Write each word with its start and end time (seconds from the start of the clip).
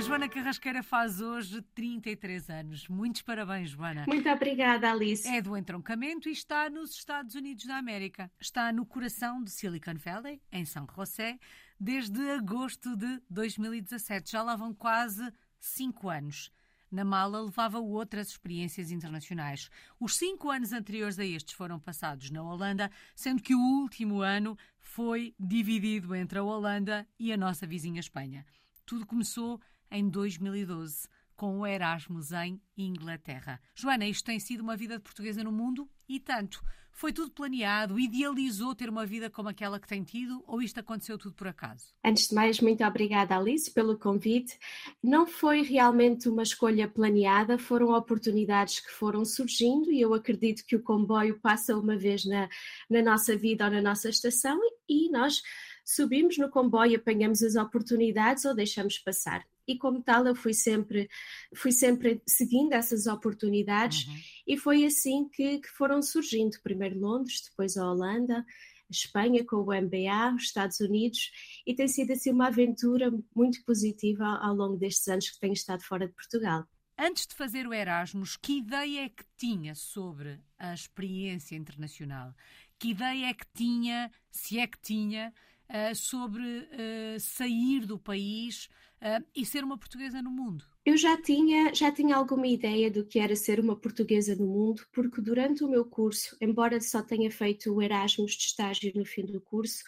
A 0.00 0.02
Joana 0.02 0.30
Carrasqueira 0.30 0.82
faz 0.82 1.20
hoje 1.20 1.60
33 1.74 2.48
anos. 2.48 2.88
Muitos 2.88 3.20
parabéns, 3.20 3.68
Joana. 3.68 4.06
Muito 4.08 4.30
obrigada, 4.30 4.90
Alice. 4.90 5.28
É 5.28 5.42
do 5.42 5.54
entroncamento 5.54 6.26
e 6.26 6.32
está 6.32 6.70
nos 6.70 6.92
Estados 6.92 7.34
Unidos 7.34 7.66
da 7.66 7.76
América. 7.76 8.32
Está 8.40 8.72
no 8.72 8.86
coração 8.86 9.44
de 9.44 9.50
Silicon 9.50 9.96
Valley, 10.02 10.40
em 10.50 10.64
São 10.64 10.86
José, 10.96 11.38
desde 11.78 12.18
agosto 12.30 12.96
de 12.96 13.20
2017. 13.28 14.32
Já 14.32 14.42
lá 14.42 14.56
vão 14.56 14.72
quase 14.72 15.30
cinco 15.58 16.08
anos. 16.08 16.50
Na 16.90 17.04
mala 17.04 17.42
levava 17.42 17.78
outras 17.78 18.28
experiências 18.28 18.90
internacionais. 18.90 19.68
Os 20.00 20.16
cinco 20.16 20.50
anos 20.50 20.72
anteriores 20.72 21.18
a 21.18 21.26
estes 21.26 21.52
foram 21.52 21.78
passados 21.78 22.30
na 22.30 22.42
Holanda, 22.42 22.90
sendo 23.14 23.42
que 23.42 23.54
o 23.54 23.60
último 23.60 24.22
ano 24.22 24.56
foi 24.78 25.34
dividido 25.38 26.14
entre 26.14 26.38
a 26.38 26.42
Holanda 26.42 27.06
e 27.18 27.30
a 27.30 27.36
nossa 27.36 27.66
vizinha 27.66 28.00
Espanha. 28.00 28.46
Tudo 28.86 29.04
começou 29.04 29.60
em 29.90 30.08
2012 30.08 31.08
com 31.40 31.60
o 31.60 31.66
Erasmus 31.66 32.32
em 32.32 32.60
Inglaterra. 32.76 33.58
Joana, 33.74 34.06
isto 34.06 34.26
tem 34.26 34.38
sido 34.38 34.60
uma 34.60 34.76
vida 34.76 34.98
de 34.98 35.02
portuguesa 35.02 35.42
no 35.42 35.50
mundo 35.50 35.88
e 36.06 36.20
tanto. 36.20 36.62
Foi 36.92 37.14
tudo 37.14 37.30
planeado? 37.30 37.98
Idealizou 37.98 38.74
ter 38.74 38.90
uma 38.90 39.06
vida 39.06 39.30
como 39.30 39.48
aquela 39.48 39.80
que 39.80 39.88
tem 39.88 40.02
tido 40.02 40.44
ou 40.46 40.60
isto 40.60 40.80
aconteceu 40.80 41.16
tudo 41.16 41.34
por 41.34 41.48
acaso? 41.48 41.94
Antes 42.04 42.28
de 42.28 42.34
mais, 42.34 42.60
muito 42.60 42.84
obrigada, 42.84 43.38
Alice, 43.38 43.72
pelo 43.72 43.98
convite. 43.98 44.58
Não 45.02 45.26
foi 45.26 45.62
realmente 45.62 46.28
uma 46.28 46.42
escolha 46.42 46.86
planeada, 46.86 47.58
foram 47.58 47.94
oportunidades 47.96 48.80
que 48.80 48.90
foram 48.90 49.24
surgindo 49.24 49.90
e 49.90 49.98
eu 49.98 50.12
acredito 50.12 50.62
que 50.66 50.76
o 50.76 50.82
comboio 50.82 51.40
passa 51.40 51.74
uma 51.74 51.96
vez 51.96 52.26
na, 52.26 52.50
na 52.90 53.00
nossa 53.00 53.34
vida 53.34 53.64
ou 53.64 53.70
na 53.70 53.80
nossa 53.80 54.10
estação 54.10 54.60
e 54.86 55.10
nós 55.10 55.40
subimos 55.86 56.36
no 56.36 56.50
comboio, 56.50 56.98
apanhamos 56.98 57.42
as 57.42 57.56
oportunidades 57.56 58.44
ou 58.44 58.54
deixamos 58.54 58.98
passar 58.98 59.42
e 59.70 59.78
como 59.78 60.02
tal 60.02 60.26
eu 60.26 60.34
fui 60.34 60.52
sempre 60.52 61.08
fui 61.54 61.72
sempre 61.72 62.20
seguindo 62.26 62.72
essas 62.72 63.06
oportunidades 63.06 64.06
uhum. 64.06 64.16
e 64.46 64.56
foi 64.56 64.84
assim 64.84 65.28
que, 65.28 65.58
que, 65.58 65.68
foram 65.68 66.02
surgindo 66.02 66.60
primeiro 66.62 66.98
Londres 66.98 67.42
depois 67.48 67.76
a 67.76 67.88
Holanda 67.88 68.44
Espanha 68.90 69.44
com 69.44 69.56
o 69.56 69.66
MBA 69.66 70.34
os 70.34 70.44
Estados 70.44 70.80
Unidos 70.80 71.30
e 71.66 71.74
tem 71.74 71.86
sido 71.86 72.12
assim 72.12 72.30
uma 72.30 72.48
aventura 72.48 73.12
muito 73.34 73.64
positiva 73.64 74.24
ao 74.42 74.54
longo 74.54 74.76
destes 74.76 75.06
anos 75.08 75.30
que 75.30 75.40
tenho 75.40 75.52
estado 75.52 75.82
fora 75.82 76.06
de 76.06 76.14
Portugal 76.14 76.66
Antes 77.02 77.26
de 77.26 77.34
fazer 77.34 77.66
o 77.66 77.72
Erasmus, 77.72 78.36
que 78.36 78.58
ideia 78.58 79.06
é 79.06 79.08
que 79.08 79.24
tinha 79.34 79.74
sobre 79.74 80.38
a 80.58 80.74
experiência 80.74 81.56
internacional? 81.56 82.34
Que 82.78 82.90
ideia 82.90 83.30
é 83.30 83.32
que 83.32 83.46
tinha, 83.54 84.12
se 84.30 84.58
é 84.58 84.66
que 84.66 84.78
tinha, 84.78 85.32
uh, 85.70 85.94
sobre 85.94 86.42
uh, 86.42 87.18
sair 87.18 87.86
do 87.86 87.98
país 87.98 88.68
uh, 89.02 89.24
e 89.34 89.44
ser 89.44 89.64
uma 89.64 89.78
portuguesa 89.78 90.22
no 90.22 90.30
mundo? 90.30 90.64
Eu 90.84 90.96
já 90.96 91.20
tinha, 91.20 91.74
já 91.74 91.92
tinha 91.92 92.16
alguma 92.16 92.46
ideia 92.46 92.90
do 92.90 93.04
que 93.04 93.18
era 93.18 93.36
ser 93.36 93.60
uma 93.60 93.76
portuguesa 93.76 94.34
no 94.34 94.46
mundo, 94.46 94.82
porque 94.92 95.20
durante 95.20 95.62
o 95.62 95.68
meu 95.68 95.84
curso, 95.84 96.36
embora 96.40 96.80
só 96.80 97.02
tenha 97.02 97.30
feito 97.30 97.72
o 97.72 97.82
Erasmus 97.82 98.32
de 98.32 98.44
estágio 98.44 98.92
no 98.94 99.04
fim 99.04 99.26
do 99.26 99.40
curso, 99.40 99.82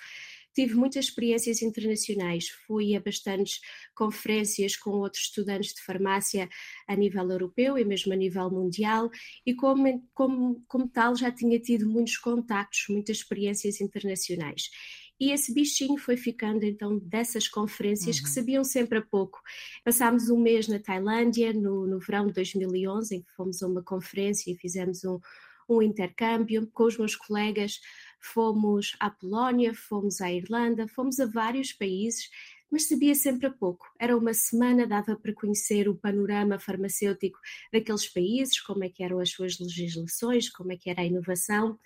tive 0.55 0.75
muitas 0.75 1.07
experiências 1.07 1.63
internacionais. 1.63 2.49
Fui 2.67 2.95
a 2.95 3.01
bastantes 3.01 3.61
conferências 3.95 4.77
com 4.77 4.91
outros 4.91 5.25
estudantes 5.25 5.75
de 5.75 5.83
farmácia 5.83 6.49
a 6.87 6.95
nível 6.95 7.29
europeu 7.31 7.79
e 7.79 7.85
mesmo 7.85 8.13
a 8.13 8.17
nível 8.17 8.51
mundial, 8.51 9.11
e 9.47 9.55
como, 9.55 10.07
como, 10.15 10.63
como 10.69 10.89
tal 10.89 11.17
já 11.17 11.31
tinha 11.31 11.59
tido 11.59 11.89
muitos 11.89 12.17
contactos, 12.19 12.85
muitas 12.89 13.19
experiências 13.19 13.81
internacionais. 13.81 14.71
E 15.23 15.31
esse 15.31 15.55
bichinho 15.55 15.97
foi 15.97 16.17
ficando 16.17 16.65
então 16.65 16.99
dessas 16.99 17.47
conferências 17.47 18.17
uhum. 18.17 18.25
que 18.25 18.29
sabiam 18.29 18.65
sempre 18.65 18.99
a 18.99 19.03
pouco. 19.03 19.41
Passámos 19.85 20.29
um 20.29 20.37
mês 20.37 20.67
na 20.67 20.81
Tailândia, 20.81 21.53
no, 21.53 21.87
no 21.87 22.01
verão 22.01 22.27
de 22.27 22.33
2011, 22.33 23.15
em 23.15 23.23
que 23.23 23.31
fomos 23.37 23.63
a 23.63 23.69
uma 23.69 23.85
conferência 23.85 24.51
e 24.51 24.57
fizemos 24.57 25.05
um, 25.05 25.21
um 25.69 25.81
intercâmbio 25.81 26.69
com 26.75 26.83
os 26.83 26.99
meus 26.99 27.15
colegas. 27.15 27.79
Fomos 28.21 28.97
à 28.99 29.11
Polónia, 29.11 29.73
fomos 29.73 30.21
à 30.21 30.29
Irlanda, 30.33 30.89
fomos 30.89 31.21
a 31.21 31.27
vários 31.27 31.73
países 31.73 32.29
mas 32.73 32.89
sabia 32.89 33.15
sempre 33.15 33.47
a 33.47 33.51
pouco. 33.51 33.87
Era 33.99 34.17
uma 34.17 34.33
semana, 34.33 34.87
dava 34.87 35.15
para 35.15 35.35
conhecer 35.35 35.91
o 35.91 35.95
panorama 35.95 36.59
farmacêutico 36.59 37.39
daqueles 37.71 38.09
países, 38.09 38.59
como 38.63 38.83
é 38.83 38.89
que 38.89 39.05
eram 39.05 39.21
as 39.21 39.29
suas 39.29 39.59
legislações, 39.59 40.49
como 40.49 40.73
é 40.73 40.77
que 40.79 40.89
era 40.89 41.03
a 41.03 41.05
inovação, 41.05 41.79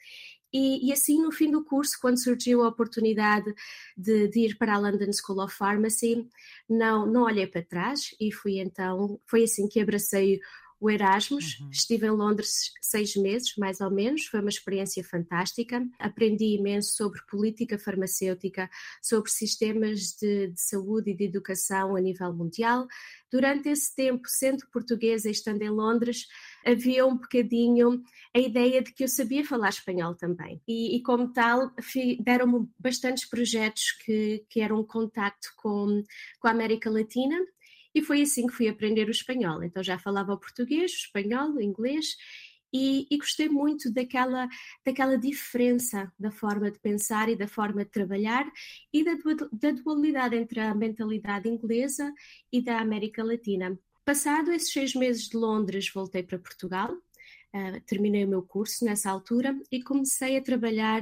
e, 0.52 0.88
e, 0.88 0.92
assim, 0.92 1.20
no 1.20 1.32
fim 1.32 1.50
do 1.50 1.64
curso, 1.64 1.98
quando 2.00 2.22
surgiu 2.22 2.62
a 2.62 2.68
oportunidade 2.68 3.52
de, 3.96 4.28
de, 4.28 4.40
ir 4.40 4.56
para 4.56 4.74
a 4.74 4.78
London 4.78 5.12
School 5.12 5.42
of 5.42 5.54
Pharmacy, 5.54 6.26
não, 6.68 7.06
não 7.06 7.22
olhei 7.22 7.46
para 7.46 7.62
trás 7.62 8.14
e 8.20 8.32
fui 8.32 8.58
então, 8.58 9.20
foi 9.26 9.44
assim 9.44 9.68
que 9.68 9.80
abracei 9.80 10.40
o 10.80 10.90
Erasmus. 10.90 11.58
Uhum. 11.60 11.70
Estive 11.70 12.06
em 12.06 12.10
Londres 12.10 12.72
seis 12.80 13.16
meses, 13.16 13.54
mais 13.56 13.80
ou 13.80 13.90
menos. 13.90 14.26
Foi 14.26 14.40
uma 14.40 14.50
experiência 14.50 15.02
fantástica. 15.02 15.86
Aprendi 15.98 16.56
imenso 16.56 16.94
sobre 16.94 17.20
política 17.30 17.78
farmacêutica, 17.78 18.68
sobre 19.02 19.30
sistemas 19.30 20.12
de, 20.20 20.48
de 20.48 20.60
saúde 20.60 21.10
e 21.10 21.16
de 21.16 21.24
educação 21.24 21.96
a 21.96 22.00
nível 22.00 22.32
mundial. 22.32 22.86
Durante 23.30 23.68
esse 23.68 23.94
tempo, 23.94 24.22
sendo 24.26 24.66
portuguesa 24.72 25.28
e 25.28 25.32
estando 25.32 25.62
em 25.62 25.70
Londres, 25.70 26.26
havia 26.64 27.06
um 27.06 27.16
bocadinho 27.16 28.02
a 28.34 28.38
ideia 28.38 28.82
de 28.82 28.92
que 28.92 29.04
eu 29.04 29.08
sabia 29.08 29.44
falar 29.44 29.70
espanhol 29.70 30.14
também. 30.14 30.60
E, 30.66 30.96
e 30.96 31.02
como 31.02 31.32
tal, 31.32 31.72
deram-me 32.20 32.68
bastantes 32.78 33.28
projetos 33.28 33.92
que, 34.04 34.44
que 34.48 34.60
eram 34.60 34.80
um 34.80 34.86
contacto 34.86 35.52
com, 35.56 36.02
com 36.38 36.48
a 36.48 36.50
América 36.50 36.90
Latina 36.90 37.36
e 37.96 38.02
foi 38.02 38.20
assim 38.20 38.46
que 38.46 38.52
fui 38.52 38.68
aprender 38.68 39.08
o 39.08 39.10
espanhol. 39.10 39.62
Então 39.64 39.82
já 39.82 39.98
falava 39.98 40.34
o 40.34 40.38
português, 40.38 40.92
o 40.92 40.96
espanhol, 40.96 41.52
o 41.52 41.62
inglês 41.62 42.14
e, 42.70 43.06
e, 43.10 43.16
gostei 43.16 43.48
muito 43.48 43.90
daquela, 43.90 44.46
daquela 44.84 45.16
diferença 45.16 46.12
da 46.18 46.30
forma 46.30 46.70
de 46.70 46.78
pensar 46.78 47.30
e 47.30 47.36
da 47.36 47.48
forma 47.48 47.86
de 47.86 47.90
trabalhar 47.90 48.44
e 48.92 49.02
da, 49.02 49.12
da 49.50 49.70
dualidade 49.70 50.36
entre 50.36 50.60
a 50.60 50.74
mentalidade 50.74 51.48
inglesa 51.48 52.12
e 52.52 52.60
da 52.60 52.80
América 52.80 53.24
Latina. 53.24 53.78
Passado 54.04 54.52
esses 54.52 54.70
seis 54.70 54.94
meses 54.94 55.26
de 55.30 55.38
Londres, 55.38 55.90
voltei 55.90 56.22
para 56.22 56.38
Portugal. 56.38 56.92
Uh, 57.54 57.80
terminei 57.86 58.26
o 58.26 58.28
meu 58.28 58.42
curso 58.42 58.84
nessa 58.84 59.10
altura 59.10 59.58
e 59.72 59.82
comecei 59.82 60.36
a 60.36 60.42
trabalhar 60.42 61.00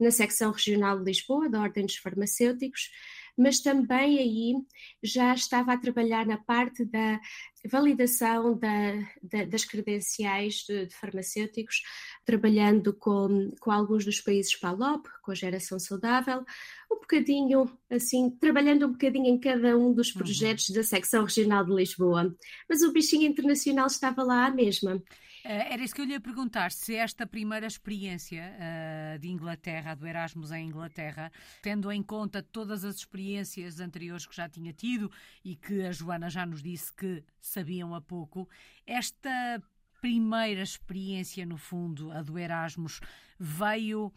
na 0.00 0.10
secção 0.10 0.50
regional 0.50 0.98
de 0.98 1.04
Lisboa, 1.04 1.48
da 1.48 1.60
Ordem 1.60 1.86
dos 1.86 1.96
Farmacêuticos, 1.96 2.90
mas 3.36 3.60
também 3.60 4.18
aí 4.18 4.54
já 5.02 5.34
estava 5.34 5.72
a 5.72 5.78
trabalhar 5.78 6.26
na 6.26 6.36
parte 6.36 6.84
da 6.84 7.20
validação 7.68 8.58
da, 8.58 8.92
da, 9.22 9.44
das 9.44 9.64
credenciais 9.64 10.64
de, 10.68 10.86
de, 10.86 10.94
farmacêuticos, 10.94 11.82
trabalhando 12.24 12.92
com, 12.92 13.50
com 13.60 13.70
alguns 13.70 14.04
dos 14.04 14.20
países 14.20 14.56
PALOP, 14.56 15.06
com 15.22 15.30
a 15.30 15.34
geração 15.34 15.78
saudável, 15.78 16.44
um 16.90 16.96
bocadinho 16.96 17.70
assim, 17.90 18.30
trabalhando 18.30 18.86
um 18.86 18.92
bocadinho 18.92 19.26
em 19.26 19.38
cada 19.38 19.76
um 19.76 19.92
dos 19.92 20.08
uhum. 20.08 20.18
projetos 20.22 20.68
uhum. 20.68 20.74
da 20.76 20.82
secção 20.82 21.24
regional 21.24 21.64
de 21.64 21.74
Lisboa. 21.74 22.34
Mas 22.68 22.82
o 22.82 22.92
bichinho 22.92 23.28
internacional 23.28 23.86
estava 23.86 24.22
lá 24.22 24.46
à 24.46 24.50
mesma. 24.50 25.02
Eh, 25.44 25.74
era 25.74 25.82
isso 25.82 25.94
que 25.94 26.00
eu 26.00 26.04
lhe 26.04 26.12
ia 26.12 26.20
perguntar, 26.20 26.70
se 26.70 26.94
esta 26.94 27.26
primeira 27.26 27.66
experiência 27.66 28.54
uh, 28.54 29.18
de 29.18 29.28
Inglaterra, 29.28 29.94
do 29.94 30.06
Erasmus 30.06 30.52
em 30.52 30.68
Inglaterra, 30.68 31.32
tendo 31.62 31.90
em 31.90 32.02
conta 32.02 32.42
todas 32.42 32.84
as 32.84 32.96
experiências 32.96 33.80
anteriores 33.80 34.26
que 34.26 34.36
já 34.36 34.48
tinha 34.48 34.72
tido 34.72 35.10
e 35.44 35.56
que 35.56 35.82
a 35.82 35.92
Joana 35.92 36.30
já 36.30 36.46
nos 36.46 36.62
disse 36.62 36.92
que 36.94 37.24
sabiam 37.40 37.94
há 37.94 38.00
pouco, 38.00 38.48
esta 38.86 39.62
primeira 40.00 40.62
experiência, 40.62 41.44
no 41.44 41.56
fundo, 41.56 42.10
a 42.12 42.22
do 42.22 42.38
Erasmus, 42.38 43.00
veio 43.38 44.12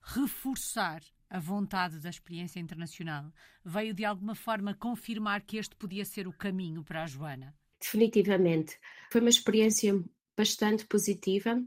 reforçar 0.00 1.00
a 1.30 1.38
vontade 1.38 2.00
da 2.00 2.08
experiência 2.08 2.58
internacional? 2.60 3.32
Veio 3.64 3.92
de 3.92 4.04
alguma 4.04 4.34
forma 4.34 4.74
confirmar 4.74 5.42
que 5.42 5.58
este 5.58 5.76
podia 5.76 6.04
ser 6.04 6.26
o 6.26 6.32
caminho 6.32 6.82
para 6.82 7.02
a 7.02 7.06
Joana? 7.06 7.54
Definitivamente. 7.80 8.78
Foi 9.12 9.20
uma 9.20 9.30
experiência 9.30 10.02
bastante 10.38 10.86
positiva. 10.86 11.60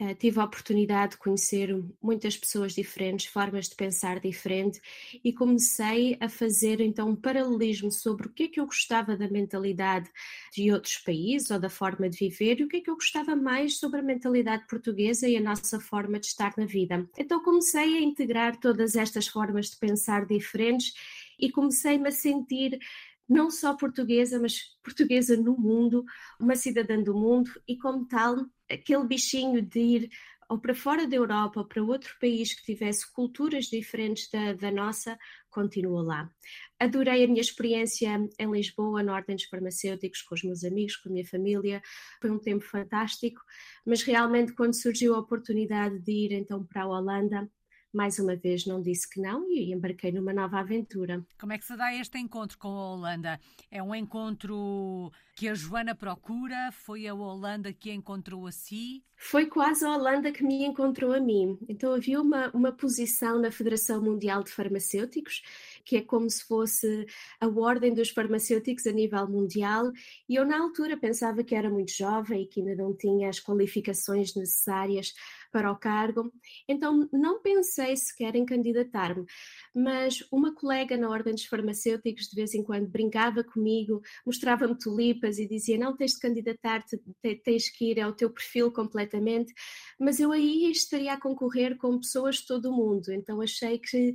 Uh, 0.00 0.12
tive 0.16 0.40
a 0.40 0.44
oportunidade 0.44 1.12
de 1.12 1.18
conhecer 1.18 1.70
muitas 2.02 2.36
pessoas 2.36 2.74
diferentes, 2.74 3.26
formas 3.26 3.68
de 3.68 3.76
pensar 3.76 4.18
diferente 4.18 4.80
e 5.22 5.32
comecei 5.32 6.16
a 6.20 6.28
fazer 6.28 6.80
então 6.80 7.10
um 7.10 7.14
paralelismo 7.14 7.92
sobre 7.92 8.26
o 8.26 8.30
que 8.30 8.44
é 8.44 8.48
que 8.48 8.58
eu 8.58 8.66
gostava 8.66 9.16
da 9.16 9.28
mentalidade 9.28 10.10
de 10.52 10.72
outros 10.72 10.96
países 10.96 11.48
ou 11.52 11.60
da 11.60 11.70
forma 11.70 12.10
de 12.10 12.18
viver 12.18 12.58
e 12.58 12.64
o 12.64 12.68
que 12.68 12.78
é 12.78 12.80
que 12.80 12.90
eu 12.90 12.96
gostava 12.96 13.36
mais 13.36 13.78
sobre 13.78 14.00
a 14.00 14.02
mentalidade 14.02 14.66
portuguesa 14.66 15.28
e 15.28 15.36
a 15.36 15.40
nossa 15.40 15.78
forma 15.78 16.18
de 16.18 16.26
estar 16.26 16.52
na 16.56 16.66
vida. 16.66 17.08
Então 17.16 17.40
comecei 17.40 17.96
a 17.96 18.00
integrar 18.00 18.58
todas 18.58 18.96
estas 18.96 19.28
formas 19.28 19.70
de 19.70 19.76
pensar 19.76 20.26
diferentes 20.26 20.92
e 21.38 21.50
comecei-me 21.52 22.08
a 22.08 22.12
sentir 22.12 22.80
não 23.28 23.50
só 23.50 23.74
portuguesa, 23.76 24.38
mas 24.38 24.58
portuguesa 24.82 25.36
no 25.36 25.56
mundo, 25.56 26.04
uma 26.40 26.56
cidadã 26.56 27.02
do 27.02 27.14
mundo 27.14 27.50
e, 27.66 27.76
como 27.76 28.06
tal, 28.06 28.36
aquele 28.70 29.06
bichinho 29.06 29.62
de 29.62 29.80
ir 29.80 30.10
ou 30.48 30.58
para 30.58 30.74
fora 30.74 31.06
da 31.06 31.16
Europa, 31.16 31.60
ou 31.60 31.66
para 31.66 31.82
outro 31.82 32.14
país 32.20 32.54
que 32.54 32.64
tivesse 32.64 33.10
culturas 33.12 33.66
diferentes 33.66 34.28
da, 34.30 34.52
da 34.52 34.70
nossa, 34.70 35.18
continuo 35.50 36.02
lá. 36.02 36.30
Adorei 36.78 37.24
a 37.24 37.26
minha 37.26 37.40
experiência 37.40 38.08
em 38.38 38.50
Lisboa, 38.50 39.02
na 39.02 39.14
Ordem 39.14 39.36
dos 39.36 39.46
Farmacêuticos, 39.46 40.22
com 40.22 40.34
os 40.34 40.42
meus 40.42 40.64
amigos, 40.64 40.96
com 40.96 41.08
a 41.08 41.12
minha 41.12 41.26
família. 41.26 41.82
Foi 42.20 42.30
um 42.30 42.38
tempo 42.38 42.64
fantástico, 42.64 43.40
mas 43.86 44.02
realmente 44.02 44.52
quando 44.54 44.74
surgiu 44.74 45.14
a 45.14 45.20
oportunidade 45.20 45.98
de 46.00 46.12
ir 46.12 46.32
então 46.32 46.64
para 46.64 46.82
a 46.82 46.88
Holanda, 46.88 47.50
mais 47.94 48.18
uma 48.18 48.36
vez 48.36 48.66
não 48.66 48.82
disse 48.82 49.08
que 49.08 49.20
não 49.20 49.50
e 49.50 49.72
embarquei 49.72 50.12
numa 50.12 50.32
nova 50.32 50.58
aventura. 50.58 51.24
Como 51.38 51.52
é 51.52 51.58
que 51.58 51.64
se 51.64 51.76
dá 51.76 51.94
este 51.94 52.18
encontro 52.18 52.58
com 52.58 52.68
a 52.68 52.92
Holanda? 52.92 53.40
É 53.70 53.82
um 53.82 53.94
encontro 53.94 55.10
que 55.36 55.48
a 55.48 55.54
Joana 55.54 55.94
procura? 55.94 56.70
Foi 56.72 57.06
a 57.06 57.14
Holanda 57.14 57.72
que 57.72 57.90
a 57.90 57.94
encontrou 57.94 58.46
a 58.46 58.52
si? 58.52 59.02
Foi 59.16 59.46
quase 59.46 59.84
a 59.84 59.90
Holanda 59.90 60.30
que 60.30 60.44
me 60.44 60.64
encontrou 60.64 61.12
a 61.12 61.20
mim. 61.20 61.58
Então 61.68 61.92
havia 61.92 62.20
uma, 62.20 62.50
uma 62.50 62.72
posição 62.72 63.40
na 63.40 63.50
Federação 63.50 64.02
Mundial 64.02 64.42
de 64.42 64.50
Farmacêuticos, 64.50 65.42
que 65.84 65.96
é 65.96 66.02
como 66.02 66.28
se 66.28 66.44
fosse 66.44 67.06
a 67.40 67.46
ordem 67.48 67.94
dos 67.94 68.10
farmacêuticos 68.10 68.86
a 68.86 68.92
nível 68.92 69.26
mundial, 69.28 69.90
e 70.28 70.34
eu 70.34 70.44
na 70.44 70.58
altura 70.58 70.96
pensava 70.96 71.42
que 71.42 71.54
era 71.54 71.70
muito 71.70 71.92
jovem 71.92 72.42
e 72.42 72.46
que 72.46 72.60
ainda 72.60 72.74
não 72.74 72.94
tinha 72.94 73.28
as 73.28 73.40
qualificações 73.40 74.34
necessárias 74.34 75.14
para 75.54 75.70
o 75.70 75.76
cargo, 75.76 76.32
então 76.68 77.08
não 77.12 77.40
pensei 77.40 77.96
sequer 77.96 78.34
em 78.34 78.44
candidatar-me. 78.44 79.24
Mas 79.72 80.20
uma 80.32 80.52
colega 80.52 80.96
na 80.96 81.08
Ordem 81.08 81.32
dos 81.32 81.44
Farmacêuticos 81.44 82.26
de 82.26 82.34
vez 82.34 82.54
em 82.54 82.64
quando 82.64 82.88
brincava 82.88 83.44
comigo, 83.44 84.02
mostrava-me 84.26 84.76
tulipas 84.76 85.38
e 85.38 85.46
dizia: 85.46 85.78
Não 85.78 85.96
tens 85.96 86.14
de 86.14 86.18
candidatar-te, 86.18 87.00
tens 87.44 87.70
que 87.70 87.92
ir 87.92 88.00
ao 88.00 88.12
teu 88.12 88.30
perfil 88.30 88.72
completamente. 88.72 89.54
Mas 89.96 90.18
eu 90.18 90.32
aí 90.32 90.68
estaria 90.72 91.12
a 91.12 91.20
concorrer 91.20 91.76
com 91.76 92.00
pessoas 92.00 92.38
de 92.38 92.46
todo 92.48 92.70
o 92.70 92.76
mundo, 92.76 93.12
então 93.12 93.40
achei 93.40 93.78
que 93.78 94.12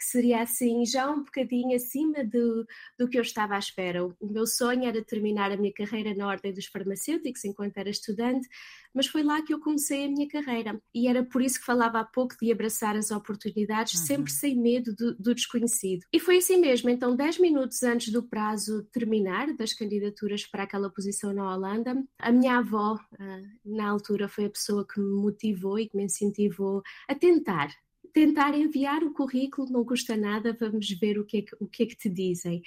que 0.00 0.06
seria 0.06 0.40
assim 0.40 0.86
já 0.86 1.10
um 1.10 1.22
bocadinho 1.22 1.76
acima 1.76 2.24
do, 2.24 2.66
do 2.98 3.06
que 3.06 3.18
eu 3.18 3.22
estava 3.22 3.54
à 3.54 3.58
espera. 3.58 4.02
O, 4.02 4.14
meu 4.22 4.46
sonho 4.46 4.84
era 4.84 5.04
terminar 5.04 5.52
a 5.52 5.58
minha 5.58 5.72
carreira 5.74 6.14
na 6.14 6.26
Ordem 6.26 6.54
dos 6.54 6.64
Farmacêuticos 6.64 7.44
enquanto 7.44 7.76
era 7.76 7.90
estudante, 7.90 8.48
mas 8.94 9.06
foi 9.06 9.22
lá 9.22 9.42
que 9.42 9.52
eu 9.52 9.60
comecei 9.60 10.06
a 10.06 10.08
minha 10.08 10.26
carreira. 10.26 10.80
E 10.94 11.06
era 11.06 11.22
por 11.22 11.42
isso 11.42 11.60
que 11.60 11.66
falava 11.66 12.00
há 12.00 12.04
pouco 12.04 12.34
de 12.40 12.50
abraçar 12.50 12.96
as 12.96 13.10
oportunidades, 13.10 14.00
uhum. 14.00 14.06
sempre 14.06 14.32
sem 14.32 14.56
medo 14.56 14.94
do, 14.96 15.14
do, 15.16 15.34
desconhecido. 15.34 16.06
E 16.10 16.18
foi 16.18 16.38
assim 16.38 16.56
mesmo. 16.56 16.88
Então, 16.88 17.14
10 17.14 17.38
minutos 17.38 17.82
antes 17.82 18.10
do 18.10 18.22
prazo 18.22 18.82
terminar 18.90 19.52
das 19.54 19.74
candidaturas 19.74 20.46
para 20.46 20.62
aquela 20.62 20.88
posição 20.88 21.34
na 21.34 21.54
Holanda, 21.54 22.02
a 22.18 22.32
minha 22.32 22.56
avó, 22.56 22.98
ah, 23.18 23.42
na 23.66 23.90
altura, 23.90 24.28
foi 24.28 24.46
a 24.46 24.50
pessoa 24.50 24.86
que 24.86 24.98
me 24.98 25.22
motivou 25.22 25.78
e 25.78 25.86
que 25.86 25.96
me 25.96 26.04
incentivou 26.04 26.82
a 27.06 27.14
tentar 27.14 27.70
tentar 28.12 28.56
enviar 28.56 29.02
o 29.02 29.12
currículo, 29.12 29.70
não 29.70 29.84
custa 29.84 30.16
nada, 30.16 30.56
vamos 30.58 30.88
ver 30.90 31.18
o 31.18 31.24
que 31.24 31.38
é 31.38 31.42
que, 31.42 31.56
o 31.60 31.66
que, 31.66 31.82
é 31.82 31.86
que 31.86 31.96
te 31.96 32.08
dizem. 32.08 32.62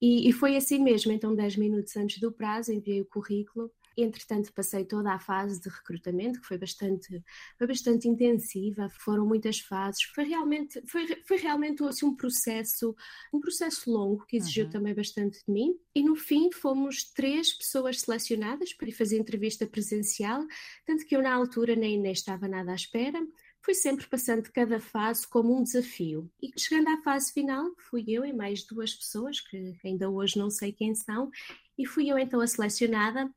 E, 0.00 0.28
e, 0.28 0.32
foi 0.32 0.56
assim 0.56 0.78
mesmo, 0.82 1.10
então 1.12 1.34
10 1.34 1.56
minutos 1.56 1.96
antes 1.96 2.18
do 2.20 2.30
prazo 2.30 2.72
enviei 2.72 3.00
o 3.00 3.06
currículo, 3.06 3.72
entretanto 3.96 4.52
passei 4.52 4.84
toda 4.84 5.12
a 5.12 5.18
fase 5.18 5.60
de 5.60 5.68
recrutamento, 5.68 6.40
que 6.40 6.46
foi 6.46 6.58
bastante, 6.58 7.22
foi 7.56 7.66
bastante 7.66 8.06
intensiva, 8.06 8.90
foram 8.90 9.26
muitas 9.26 9.58
fases, 9.58 10.02
foi 10.14 10.24
realmente, 10.24 10.82
foi, 10.86 11.06
foi 11.24 11.38
realmente 11.38 11.82
assim, 11.84 12.04
um 12.04 12.14
processo, 12.14 12.94
um 13.32 13.40
processo 13.40 13.90
longo 13.90 14.26
que 14.26 14.36
exigiu 14.36 14.66
uhum. 14.66 14.70
também 14.70 14.94
bastante 14.94 15.38
de 15.46 15.52
mim, 15.52 15.74
e 15.94 16.02
no 16.02 16.14
fim 16.14 16.52
fomos 16.52 17.04
três 17.04 17.54
pessoas 17.54 18.00
selecionadas 18.00 18.74
para 18.74 18.88
ir 18.88 18.92
fazer 18.92 19.18
entrevista 19.18 19.66
presencial, 19.66 20.44
tanto 20.84 21.06
que 21.06 21.16
eu 21.16 21.22
na 21.22 21.32
altura 21.32 21.74
nem, 21.74 21.98
nem 21.98 22.12
estava 22.12 22.46
nada 22.46 22.72
à 22.72 22.74
espera, 22.74 23.26
fui 23.66 23.74
sempre 23.74 24.06
passando 24.06 24.48
cada 24.52 24.78
fase 24.78 25.26
como 25.26 25.58
um 25.58 25.64
desafio. 25.64 26.30
E 26.40 26.52
chegando 26.56 26.88
à 26.88 27.02
fase 27.02 27.32
final, 27.32 27.68
fui 27.90 28.04
eu 28.06 28.24
e 28.24 28.32
mais 28.32 28.62
duas 28.62 28.94
pessoas, 28.94 29.40
que 29.40 29.76
ainda 29.84 30.08
hoje 30.08 30.38
não 30.38 30.48
sei 30.48 30.70
quem 30.70 30.94
são, 30.94 31.32
e 31.76 31.84
fui 31.84 32.08
eu 32.08 32.16
então 32.16 32.40
a 32.40 32.46
selecionada 32.46 33.28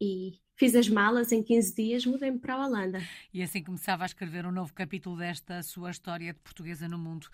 e 0.00 0.40
fiz 0.56 0.74
as 0.74 0.88
malas 0.88 1.30
em 1.30 1.40
15 1.40 1.72
dias, 1.72 2.04
mudei-me 2.04 2.40
para 2.40 2.54
a 2.54 2.66
Holanda. 2.66 2.98
E 3.32 3.40
assim 3.40 3.62
começava 3.62 4.02
a 4.02 4.06
escrever 4.06 4.44
um 4.44 4.50
novo 4.50 4.74
capítulo 4.74 5.16
desta 5.16 5.62
sua 5.62 5.92
história 5.92 6.32
de 6.32 6.40
portuguesa 6.40 6.88
no 6.88 6.98
mundo. 6.98 7.28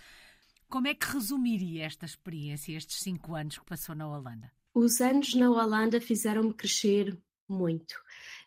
Como 0.69 0.89
é 0.89 0.95
que 0.95 1.07
resumiria 1.07 1.87
esta 1.87 2.05
experiência, 2.05 2.77
estes 2.77 3.01
cinco 3.01 3.35
anos 3.35 3.57
que 3.57 3.65
passou 3.65 3.95
na 3.95 4.07
Holanda? 4.07 4.53
Os 4.75 5.01
anos 5.01 5.35
na 5.35 5.51
Holanda 5.51 6.03
fizeram-me 6.03 6.53
crescer 6.53 7.19
muito. 7.49 7.95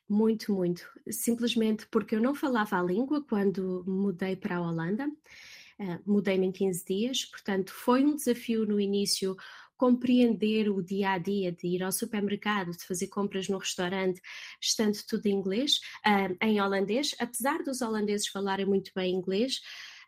Muito, 0.08 0.54
muito. 0.54 0.88
Simplesmente 1.10 1.88
porque 1.88 2.16
eu 2.16 2.22
não 2.22 2.36
falava 2.36 2.78
a 2.78 2.84
língua 2.84 3.24
quando 3.24 3.84
mudei 3.88 4.36
para 4.36 4.58
a 4.58 4.62
Holanda. 4.62 5.08
Uh, 5.78 6.00
Mudei-me 6.06 6.48
em 6.48 6.52
15 6.52 6.86
dias, 6.86 7.26
portanto, 7.26 7.74
foi 7.74 8.06
um 8.06 8.16
desafio 8.16 8.66
no 8.66 8.80
início 8.80 9.36
compreender 9.76 10.70
o 10.70 10.82
dia 10.82 11.12
a 11.12 11.18
dia, 11.18 11.52
de 11.52 11.68
ir 11.68 11.84
ao 11.84 11.92
supermercado, 11.92 12.72
de 12.72 12.86
fazer 12.86 13.08
compras 13.08 13.50
no 13.50 13.58
restaurante, 13.58 14.22
estando 14.62 14.98
tudo 15.06 15.26
em 15.26 15.34
inglês, 15.34 15.82
uh, 16.06 16.38
em 16.42 16.62
holandês, 16.62 17.14
apesar 17.20 17.62
dos 17.62 17.82
holandeses 17.82 18.28
falarem 18.28 18.66
muito 18.66 18.92
bem 18.96 19.14
inglês. 19.14 19.62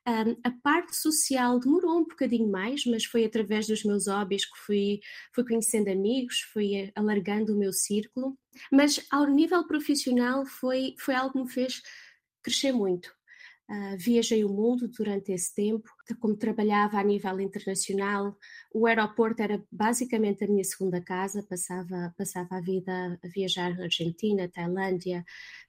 Um, 0.08 0.40
a 0.42 0.52
parte 0.64 0.96
social 0.96 1.60
demorou 1.60 1.98
um 1.98 2.06
bocadinho 2.06 2.50
mais, 2.50 2.86
mas 2.86 3.04
foi 3.04 3.26
através 3.26 3.68
dos 3.68 3.84
meus 3.84 4.08
hobbies 4.08 4.46
que 4.46 4.58
fui, 4.58 5.00
fui 5.36 5.44
conhecendo 5.44 5.90
amigos, 5.90 6.40
fui 6.54 6.92
alargando 6.96 7.54
o 7.54 7.60
meu 7.60 7.74
círculo. 7.74 8.38
Mas 8.72 9.06
ao 9.12 9.28
nível 9.28 9.68
profissional 9.68 10.46
foi, 10.46 10.96
foi 10.98 11.14
algo 11.14 11.34
que 11.34 11.40
me 11.40 11.50
fez 11.50 11.82
crescer 12.42 12.72
muito. 12.72 13.12
Uh, 13.70 13.98
viajei 13.98 14.46
o 14.46 14.50
mundo 14.50 14.88
durante 14.88 15.34
esse 15.34 15.54
tempo, 15.54 15.90
como 16.22 16.38
trabalhava 16.38 17.00
a 17.00 17.04
nível 17.04 17.42
internacional, 17.42 18.34
o 18.74 18.88
aeroporto 18.88 19.42
era 19.44 19.62
basicamente 19.70 20.46
a 20.46 20.48
minha 20.48 20.64
segunda 20.64 21.02
casa, 21.02 21.44
passava, 21.44 22.16
passava 22.18 22.56
a 22.56 22.62
vida 22.62 23.20
a 23.22 23.28
viajar 23.28 23.76
na 23.76 23.84
Argentina, 23.84 24.48
Tailândia, 24.48 25.26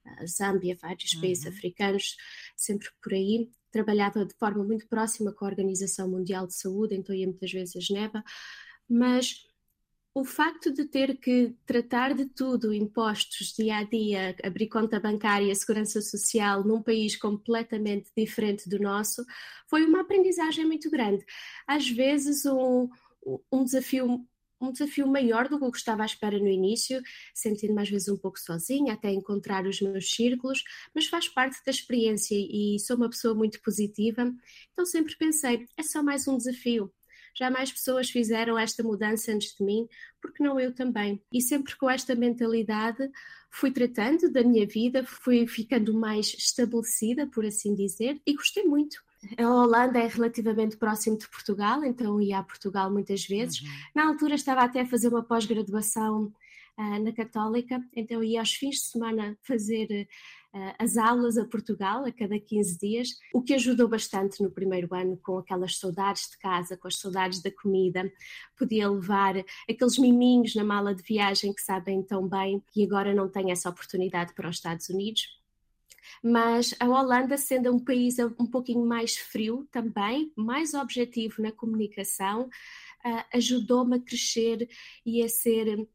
uh, 0.06 0.26
Zâmbia, 0.28 0.78
vários 0.80 1.12
uhum. 1.14 1.22
países 1.22 1.46
africanos, 1.48 2.16
sempre 2.56 2.88
por 3.02 3.14
aí. 3.14 3.50
Trabalhava 3.70 4.24
de 4.24 4.34
forma 4.34 4.64
muito 4.64 4.86
próxima 4.88 5.32
com 5.32 5.44
a 5.44 5.48
Organização 5.48 6.08
Mundial 6.08 6.46
de 6.46 6.54
Saúde, 6.54 6.94
então 6.94 7.14
ia 7.14 7.26
muitas 7.26 7.50
vezes 7.50 7.76
a 7.76 7.80
Geneva, 7.80 8.22
mas 8.88 9.46
o 10.14 10.24
facto 10.24 10.72
de 10.72 10.84
ter 10.84 11.16
que 11.18 11.54
tratar 11.64 12.12
de 12.12 12.26
tudo, 12.26 12.74
impostos, 12.74 13.52
dia 13.52 13.76
a 13.76 13.84
dia, 13.84 14.34
abrir 14.42 14.68
conta 14.68 14.98
bancária, 14.98 15.54
segurança 15.54 16.00
social, 16.00 16.64
num 16.64 16.82
país 16.82 17.16
completamente 17.16 18.10
diferente 18.16 18.68
do 18.68 18.80
nosso, 18.80 19.24
foi 19.68 19.84
uma 19.84 20.00
aprendizagem 20.00 20.66
muito 20.66 20.90
grande. 20.90 21.24
Às 21.66 21.88
vezes, 21.88 22.44
um, 22.46 22.88
um 23.52 23.62
desafio 23.62 24.26
um 24.60 24.72
desafio 24.72 25.06
maior 25.06 25.48
do 25.48 25.58
que 25.58 25.64
eu 25.64 25.70
estava 25.70 26.02
à 26.02 26.06
espera 26.06 26.38
no 26.38 26.48
início, 26.48 27.00
sentindo-me 27.34 27.82
às 27.82 27.88
vezes 27.88 28.08
um 28.08 28.16
pouco 28.16 28.38
sozinha, 28.38 28.94
até 28.94 29.10
encontrar 29.10 29.66
os 29.66 29.80
meus 29.80 30.10
círculos, 30.10 30.62
mas 30.94 31.06
faz 31.06 31.28
parte 31.28 31.58
da 31.64 31.70
experiência 31.70 32.34
e 32.34 32.78
sou 32.80 32.96
uma 32.96 33.08
pessoa 33.08 33.34
muito 33.34 33.60
positiva, 33.62 34.32
então 34.72 34.84
sempre 34.84 35.16
pensei, 35.16 35.66
é 35.76 35.82
só 35.82 36.02
mais 36.02 36.26
um 36.26 36.36
desafio, 36.36 36.92
já 37.38 37.50
mais 37.50 37.70
pessoas 37.70 38.10
fizeram 38.10 38.58
esta 38.58 38.82
mudança 38.82 39.32
antes 39.32 39.54
de 39.56 39.64
mim, 39.64 39.86
porque 40.20 40.42
não 40.42 40.58
eu 40.58 40.74
também? 40.74 41.22
E 41.32 41.40
sempre 41.40 41.76
com 41.76 41.88
esta 41.88 42.14
mentalidade 42.16 43.08
fui 43.50 43.70
tratando 43.70 44.30
da 44.30 44.42
minha 44.42 44.66
vida, 44.66 45.04
fui 45.04 45.46
ficando 45.46 45.94
mais 45.94 46.34
estabelecida, 46.34 47.28
por 47.28 47.46
assim 47.46 47.74
dizer, 47.74 48.20
e 48.26 48.34
gostei 48.34 48.64
muito. 48.64 49.07
A 49.36 49.48
Holanda 49.48 49.98
é 49.98 50.06
relativamente 50.06 50.76
próximo 50.76 51.18
de 51.18 51.28
Portugal, 51.28 51.84
então 51.84 52.20
ia 52.20 52.38
a 52.38 52.42
Portugal 52.42 52.90
muitas 52.90 53.26
vezes. 53.26 53.60
Uhum. 53.60 53.68
Na 53.94 54.08
altura 54.08 54.34
estava 54.34 54.62
até 54.62 54.82
a 54.82 54.86
fazer 54.86 55.08
uma 55.08 55.22
pós-graduação 55.22 56.32
uh, 56.78 57.02
na 57.02 57.12
Católica, 57.12 57.82
então 57.94 58.22
ia 58.22 58.38
aos 58.38 58.54
fins 58.54 58.76
de 58.76 58.82
semana 58.82 59.36
fazer 59.42 60.08
uh, 60.54 60.74
as 60.78 60.96
aulas 60.96 61.36
a 61.36 61.44
Portugal 61.44 62.04
a 62.04 62.12
cada 62.12 62.38
15 62.38 62.78
dias, 62.78 63.08
o 63.34 63.42
que 63.42 63.54
ajudou 63.54 63.88
bastante 63.88 64.40
no 64.40 64.52
primeiro 64.52 64.94
ano 64.94 65.16
com 65.16 65.38
aquelas 65.38 65.78
saudades 65.78 66.30
de 66.30 66.38
casa, 66.38 66.76
com 66.76 66.86
as 66.86 66.98
saudades 66.98 67.42
da 67.42 67.50
comida. 67.50 68.10
Podia 68.56 68.88
levar 68.88 69.34
aqueles 69.68 69.98
miminhos 69.98 70.54
na 70.54 70.62
mala 70.62 70.94
de 70.94 71.02
viagem 71.02 71.52
que 71.52 71.60
sabem 71.60 72.02
tão 72.04 72.28
bem 72.28 72.62
e 72.74 72.84
agora 72.84 73.12
não 73.12 73.28
tenho 73.28 73.50
essa 73.50 73.68
oportunidade 73.68 74.32
para 74.32 74.48
os 74.48 74.56
Estados 74.56 74.88
Unidos 74.88 75.38
mas 76.22 76.74
a 76.80 76.86
Holanda, 76.86 77.36
sendo 77.36 77.72
um 77.74 77.78
país 77.78 78.18
um 78.18 78.46
pouquinho 78.46 78.84
mais 78.84 79.16
frio 79.16 79.68
também, 79.70 80.32
mais 80.36 80.74
objetivo 80.74 81.42
na 81.42 81.52
comunicação, 81.52 82.48
uh, 83.04 83.24
ajudou-me 83.34 83.96
a 83.96 84.00
crescer 84.00 84.68
e 85.04 85.22
a 85.22 85.28
ser 85.28 85.88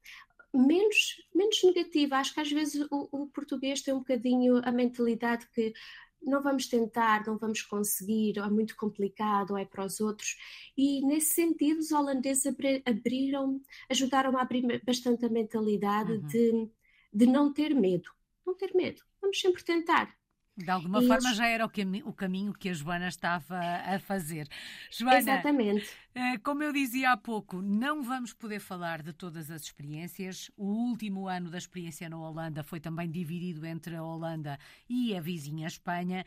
menos, 0.53 1.21
menos 1.33 1.63
negativa. 1.63 2.17
Acho 2.17 2.33
que 2.33 2.41
às 2.41 2.51
vezes 2.51 2.85
o, 2.91 3.09
o, 3.11 3.27
português 3.27 3.81
tem 3.81 3.93
um 3.93 3.99
bocadinho 3.99 4.61
a 4.63 4.71
mentalidade 4.71 5.47
que 5.53 5.73
não 6.21 6.41
vamos 6.41 6.67
tentar, 6.67 7.25
não 7.27 7.37
vamos 7.37 7.61
conseguir, 7.61 8.39
ou 8.39 8.45
é 8.45 8.49
muito 8.49 8.75
complicado, 8.77 9.51
ou 9.51 9.57
é 9.57 9.65
para 9.65 9.85
os 9.85 9.99
outros. 9.99 10.37
E 10.77 11.05
nesse 11.05 11.33
sentido, 11.33 11.79
os 11.79 11.91
holandeses 11.91 12.45
abriram, 12.85 13.61
ajudaram 13.89 14.37
a 14.37 14.41
abrir 14.41 14.81
bastante 14.85 15.25
a 15.25 15.29
mentalidade 15.29 16.13
uhum. 16.13 16.27
de, 16.27 16.69
de 17.13 17.25
não 17.25 17.51
ter 17.51 17.75
medo. 17.75 18.09
Não 18.45 18.55
ter 18.55 18.73
medo, 18.73 19.01
vamos 19.23 19.39
sempre 19.39 19.63
tentar. 19.63 20.13
De 20.55 20.69
alguma 20.69 21.01
e 21.01 21.07
forma 21.07 21.29
eles... 21.29 21.37
já 21.37 21.47
era 21.47 21.65
o, 21.65 21.69
cami 21.69 22.03
o, 22.03 22.13
caminho 22.13 22.53
que 22.53 22.69
a 22.69 22.73
Joana 22.73 23.07
estava 23.07 23.57
a 23.57 23.97
fazer. 23.99 24.47
Joana, 24.91 25.17
Exatamente. 25.17 25.89
Eh, 26.15 26.37
como 26.43 26.61
eu 26.61 26.71
dizia 26.71 27.11
há 27.11 27.17
pouco, 27.17 27.59
não 27.59 28.03
vamos 28.03 28.33
poder 28.33 28.59
falar 28.59 29.01
de 29.01 29.11
todas 29.11 29.49
as 29.49 29.63
experiências. 29.63 30.51
O 30.55 30.65
último 30.65 31.27
ano 31.27 31.49
da 31.49 31.57
experiência 31.57 32.07
na 32.07 32.19
Holanda 32.19 32.63
foi 32.63 32.79
também 32.79 33.09
dividido 33.09 33.65
entre 33.65 33.95
a 33.95 34.03
Holanda 34.03 34.59
e 34.87 35.15
a 35.15 35.19
vizinha 35.19 35.65
Espanha. 35.67 36.23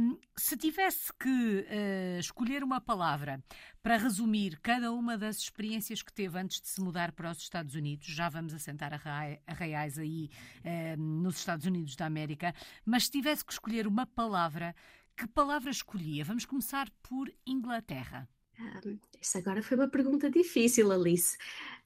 Um, 0.00 0.16
se 0.36 0.56
tivesse 0.56 1.12
que 1.14 1.28
uh, 1.28 2.20
escolher 2.20 2.62
uma 2.62 2.80
palavra 2.80 3.42
para 3.82 3.96
resumir 3.96 4.60
cada 4.60 4.92
uma 4.92 5.18
das 5.18 5.38
experiências 5.38 6.00
que 6.00 6.12
teve 6.12 6.38
antes 6.38 6.60
de 6.60 6.68
se 6.68 6.80
mudar 6.80 7.10
para 7.10 7.32
os 7.32 7.38
Estados 7.38 7.74
Unidos, 7.74 8.06
já 8.06 8.28
vamos 8.28 8.54
assentar 8.54 8.92
arraiais 8.94 9.98
aí 9.98 10.30
uh, 10.64 10.96
nos 10.96 11.38
Estados 11.38 11.66
Unidos 11.66 11.96
da 11.96 12.06
América, 12.06 12.54
mas 12.84 13.06
se 13.06 13.10
tivesse 13.10 13.44
que 13.44 13.52
escolher 13.52 13.88
uma 13.88 14.06
palavra, 14.06 14.76
que 15.16 15.26
palavra 15.26 15.72
escolhia? 15.72 16.24
Vamos 16.24 16.44
começar 16.44 16.88
por 17.02 17.28
Inglaterra. 17.44 18.28
Um, 18.58 18.98
isso 19.20 19.38
agora 19.38 19.62
foi 19.62 19.76
uma 19.76 19.88
pergunta 19.88 20.30
difícil, 20.30 20.92
Alice. 20.92 21.36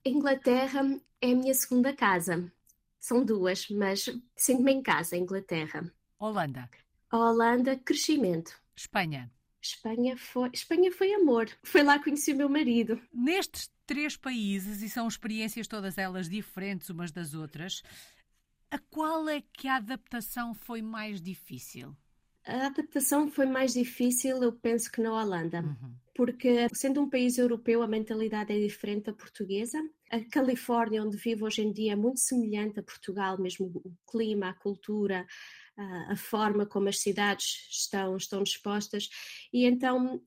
Inglaterra 0.04 0.82
é 1.20 1.32
a 1.32 1.34
minha 1.34 1.54
segunda 1.54 1.92
casa. 1.92 2.50
São 2.98 3.24
duas, 3.24 3.68
mas 3.70 4.08
sinto-me 4.36 4.72
em 4.72 4.82
casa, 4.82 5.16
Inglaterra. 5.16 5.92
Holanda. 6.18 6.68
Holanda, 7.12 7.76
crescimento. 7.76 8.60
Espanha. 8.76 9.30
Espanha 9.60 10.16
foi, 10.16 10.50
Espanha 10.52 10.92
foi 10.92 11.12
amor. 11.14 11.48
Foi 11.62 11.82
lá 11.82 11.98
que 11.98 12.04
conheci 12.04 12.32
o 12.32 12.36
meu 12.36 12.48
marido. 12.48 13.00
Nestes 13.12 13.70
três 13.86 14.16
países, 14.16 14.82
e 14.82 14.88
são 14.88 15.08
experiências 15.08 15.66
todas 15.66 15.98
elas 15.98 16.28
diferentes 16.28 16.90
umas 16.90 17.10
das 17.10 17.34
outras, 17.34 17.82
a 18.70 18.78
qual 18.78 19.28
é 19.28 19.40
que 19.40 19.66
a 19.66 19.76
adaptação 19.76 20.54
foi 20.54 20.82
mais 20.82 21.20
difícil? 21.20 21.96
A 22.48 22.66
adaptação 22.66 23.30
foi 23.30 23.44
mais 23.44 23.74
difícil, 23.74 24.42
eu 24.42 24.52
penso 24.52 24.90
que 24.90 25.02
na 25.02 25.12
Holanda, 25.12 25.60
uhum. 25.60 25.94
porque 26.14 26.66
sendo 26.72 27.02
um 27.02 27.10
país 27.10 27.36
europeu, 27.36 27.82
a 27.82 27.86
mentalidade 27.86 28.52
é 28.52 28.58
diferente 28.58 29.04
da 29.04 29.12
portuguesa. 29.12 29.78
A 30.10 30.18
Califórnia, 30.24 31.04
onde 31.04 31.18
vivo 31.18 31.44
hoje 31.44 31.60
em 31.60 31.70
dia, 31.70 31.92
é 31.92 31.96
muito 31.96 32.20
semelhante 32.20 32.80
a 32.80 32.82
Portugal, 32.82 33.38
mesmo 33.38 33.66
o 33.66 34.10
clima, 34.10 34.48
a 34.48 34.54
cultura, 34.54 35.26
a 36.08 36.16
forma 36.16 36.64
como 36.64 36.88
as 36.88 36.98
cidades 37.00 37.68
estão, 37.70 38.16
estão 38.16 38.42
dispostas, 38.42 39.08
e 39.52 39.66
então 39.66 40.20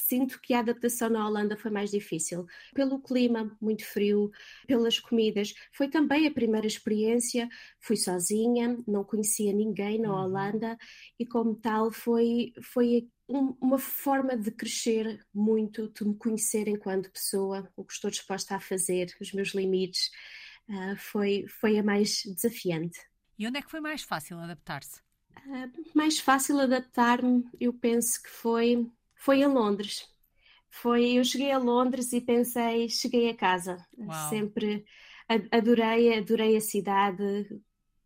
sinto 0.00 0.40
que 0.40 0.54
a 0.54 0.60
adaptação 0.60 1.08
na 1.08 1.26
Holanda 1.26 1.56
foi 1.56 1.70
mais 1.70 1.90
difícil. 1.90 2.46
Pelo 2.74 3.00
clima 3.00 3.56
muito 3.60 3.84
frio, 3.84 4.30
pelas 4.66 4.98
comidas. 4.98 5.54
Foi 5.72 5.88
também 5.88 6.26
a 6.26 6.30
primeira 6.30 6.66
experiência. 6.66 7.48
Fui 7.78 7.96
sozinha, 7.96 8.76
não 8.86 9.04
conhecia 9.04 9.52
ninguém 9.52 9.98
na 10.00 10.10
uhum. 10.10 10.24
Holanda 10.24 10.78
e, 11.18 11.26
como 11.26 11.54
tal, 11.54 11.90
foi, 11.90 12.52
foi 12.62 13.08
um, 13.28 13.56
uma 13.60 13.78
forma 13.78 14.36
de 14.36 14.50
crescer 14.50 15.24
muito, 15.32 15.88
de 15.88 16.04
me 16.04 16.16
conhecer 16.16 16.66
enquanto 16.68 17.12
pessoa, 17.12 17.70
o 17.76 17.84
que 17.84 17.92
estou 17.92 18.10
disposta 18.10 18.56
a 18.56 18.60
fazer, 18.60 19.14
os 19.20 19.32
meus 19.32 19.54
limites. 19.54 20.10
Uh, 20.68 20.96
foi, 20.96 21.46
foi 21.48 21.78
a 21.78 21.82
mais 21.82 22.22
desafiante. 22.24 23.00
E 23.38 23.46
onde 23.46 23.58
é 23.58 23.62
que 23.62 23.70
foi 23.70 23.80
mais 23.80 24.02
fácil 24.02 24.38
adaptar-se? 24.38 25.00
Uh, 25.46 25.70
mais 25.94 26.20
fácil 26.20 26.60
adaptar-me, 26.60 27.44
eu 27.58 27.72
penso 27.72 28.22
que 28.22 28.28
foi 28.28 28.86
foi 29.20 29.40
em 29.40 29.46
Londres. 29.46 30.08
Foi, 30.70 31.12
eu 31.12 31.24
cheguei 31.24 31.50
a 31.50 31.58
Londres 31.58 32.12
e 32.12 32.20
pensei, 32.20 32.88
cheguei 32.88 33.28
a 33.28 33.36
casa. 33.36 33.76
Uau. 33.98 34.28
Sempre 34.28 34.84
adorei, 35.52 36.18
adorei 36.18 36.56
a 36.56 36.60
cidade, 36.60 37.46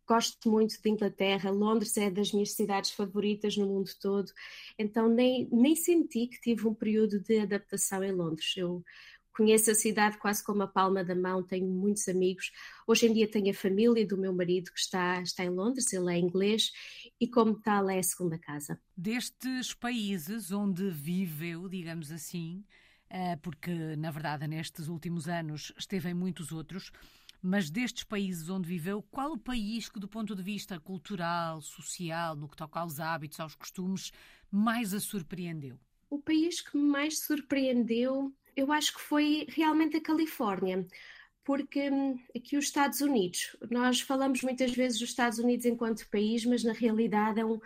gosto 0.07 0.51
muito 0.51 0.79
de 0.79 0.89
Inglaterra, 0.89 1.49
Londres 1.49 1.97
é 1.97 2.11
das 2.11 2.31
minhas 2.31 2.51
cidades 2.51 2.91
favoritas 2.91 3.57
no 3.57 3.65
mundo 3.65 3.89
todo, 3.99 4.31
então 4.77 5.09
nem, 5.09 5.49
nem 5.51 5.75
senti 5.75 6.27
que 6.27 6.39
tive 6.39 6.67
um 6.67 6.73
período 6.73 7.19
de 7.19 7.39
adaptação 7.39 8.03
em 8.03 8.11
Londres. 8.11 8.53
Eu 8.55 8.83
conheço 9.35 9.69
a 9.69 9.75
cidade 9.75 10.17
quase 10.17 10.43
como 10.43 10.63
a 10.63 10.67
palma 10.67 11.03
da 11.03 11.15
mão, 11.15 11.43
tenho 11.43 11.67
muitos 11.67 12.07
amigos. 12.07 12.51
Hoje 12.87 13.07
em 13.07 13.13
dia 13.13 13.29
tenho 13.29 13.51
a 13.51 13.53
família 13.53 14.07
do 14.07 14.17
meu 14.17 14.33
marido 14.33 14.71
que 14.71 14.79
está, 14.79 15.21
está 15.21 15.43
em 15.43 15.49
Londres, 15.49 15.91
ele 15.91 16.13
é 16.13 16.17
inglês 16.17 16.71
e, 17.19 17.27
como 17.27 17.59
tal, 17.59 17.89
é 17.89 17.99
a 17.99 18.03
segunda 18.03 18.39
casa. 18.39 18.79
Destes 18.95 19.73
países 19.73 20.51
onde 20.51 20.89
viveu, 20.89 21.67
digamos 21.67 22.11
assim, 22.11 22.63
eh, 23.09 23.35
porque 23.37 23.95
na 23.97 24.09
verdade 24.09 24.47
nestes 24.47 24.87
últimos 24.87 25.27
anos 25.27 25.73
esteve 25.77 26.09
em 26.09 26.13
muitos 26.13 26.51
outros, 26.51 26.91
mas 27.41 27.69
destes 27.69 28.03
países 28.03 28.49
onde 28.49 28.67
viveu, 28.67 29.03
qual 29.11 29.33
o 29.33 29.37
país 29.37 29.89
que, 29.89 29.99
do 29.99 30.07
ponto 30.07 30.33
de 30.33 30.41
vista 30.41 30.79
cultural, 30.79 31.61
social, 31.61 32.35
no 32.35 32.47
que 32.47 32.55
toca 32.55 32.79
aos 32.79 32.99
hábitos, 32.99 33.39
aos 33.39 33.53
costumes, 33.53 34.11
mais 34.49 34.93
a 34.93 34.99
surpreendeu? 34.99 35.77
O 36.09 36.19
país 36.19 36.61
que 36.61 36.77
mais 36.77 37.19
surpreendeu 37.19 38.33
eu 38.55 38.71
acho 38.71 38.93
que 38.93 39.01
foi 39.01 39.45
realmente 39.49 39.97
a 39.97 40.01
Califórnia, 40.01 40.87
porque 41.43 41.91
hum, 41.91 42.17
aqui 42.35 42.57
os 42.57 42.65
Estados 42.65 43.01
Unidos, 43.01 43.55
nós 43.69 44.01
falamos 44.01 44.41
muitas 44.41 44.71
vezes 44.71 44.99
dos 44.99 45.09
Estados 45.09 45.37
Unidos 45.37 45.65
enquanto 45.65 46.09
país, 46.09 46.43
mas 46.43 46.63
na 46.63 46.73
realidade 46.73 47.39
é 47.39 47.45
um, 47.45 47.59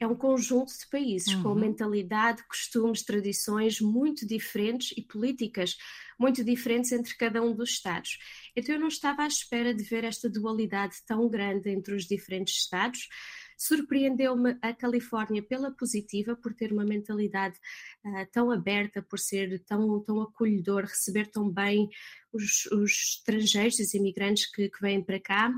é 0.00 0.06
um 0.06 0.14
conjunto 0.14 0.72
de 0.72 0.88
países 0.90 1.34
uhum. 1.34 1.42
com 1.42 1.54
mentalidade, 1.54 2.42
costumes, 2.48 3.02
tradições 3.02 3.78
muito 3.78 4.26
diferentes 4.26 4.96
e 4.96 5.02
políticas 5.02 5.76
muito 6.18 6.42
diferentes 6.42 6.92
entre 6.92 7.14
cada 7.14 7.42
um 7.42 7.54
dos 7.54 7.70
Estados. 7.70 8.18
Então 8.56 8.74
eu 8.74 8.80
não 8.80 8.88
estava 8.88 9.22
à 9.22 9.26
espera 9.26 9.74
de 9.74 9.82
ver 9.84 10.04
esta 10.04 10.30
dualidade 10.30 10.96
tão 11.06 11.28
grande 11.28 11.68
entre 11.68 11.94
os 11.94 12.06
diferentes 12.06 12.56
Estados. 12.56 13.06
Surpreendeu-me 13.56 14.58
a 14.60 14.72
Califórnia 14.72 15.42
pela 15.42 15.70
positiva, 15.70 16.36
por 16.36 16.52
ter 16.54 16.72
uma 16.72 16.84
mentalidade 16.84 17.56
uh, 18.04 18.26
tão 18.30 18.50
aberta, 18.50 19.02
por 19.02 19.18
ser 19.18 19.62
tão, 19.64 20.00
tão 20.00 20.20
acolhedor, 20.20 20.82
receber 20.82 21.26
tão 21.28 21.50
bem 21.50 21.88
os, 22.32 22.66
os 22.66 22.90
estrangeiros, 22.90 23.78
os 23.78 23.94
imigrantes 23.94 24.50
que, 24.50 24.68
que 24.68 24.80
vêm 24.80 25.02
para 25.02 25.20
cá. 25.20 25.52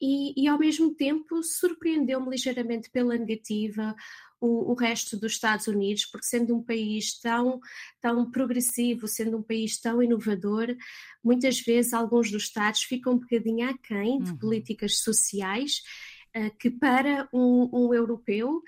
E, 0.00 0.44
e, 0.44 0.46
ao 0.46 0.58
mesmo 0.58 0.94
tempo 0.94 1.42
surpreendeu-me 1.42 2.30
ligeiramente 2.30 2.90
pela 2.90 3.16
negativa 3.16 3.96
o, 4.38 4.72
o, 4.72 4.74
resto 4.74 5.18
dos 5.18 5.32
Estados 5.32 5.66
Unidos, 5.66 6.04
porque 6.04 6.26
sendo 6.26 6.54
um 6.54 6.62
país 6.62 7.18
tão, 7.18 7.58
tão 8.00 8.30
progressivo, 8.30 9.08
sendo 9.08 9.38
um 9.38 9.42
país 9.42 9.80
tão 9.80 10.02
inovador, 10.02 10.76
muitas 11.24 11.60
vezes 11.60 11.94
alguns 11.94 12.30
dos 12.30 12.42
Estados 12.44 12.82
ficam 12.82 13.14
um 13.14 13.18
bocadinho 13.18 13.70
aquém 13.70 14.18
de 14.18 14.32
uhum. 14.32 14.36
políticas 14.36 14.98
sociais 14.98 15.80
que 16.58 16.70
para 16.70 17.28
um, 17.32 17.68
um 17.72 17.94
europeu 17.94 18.62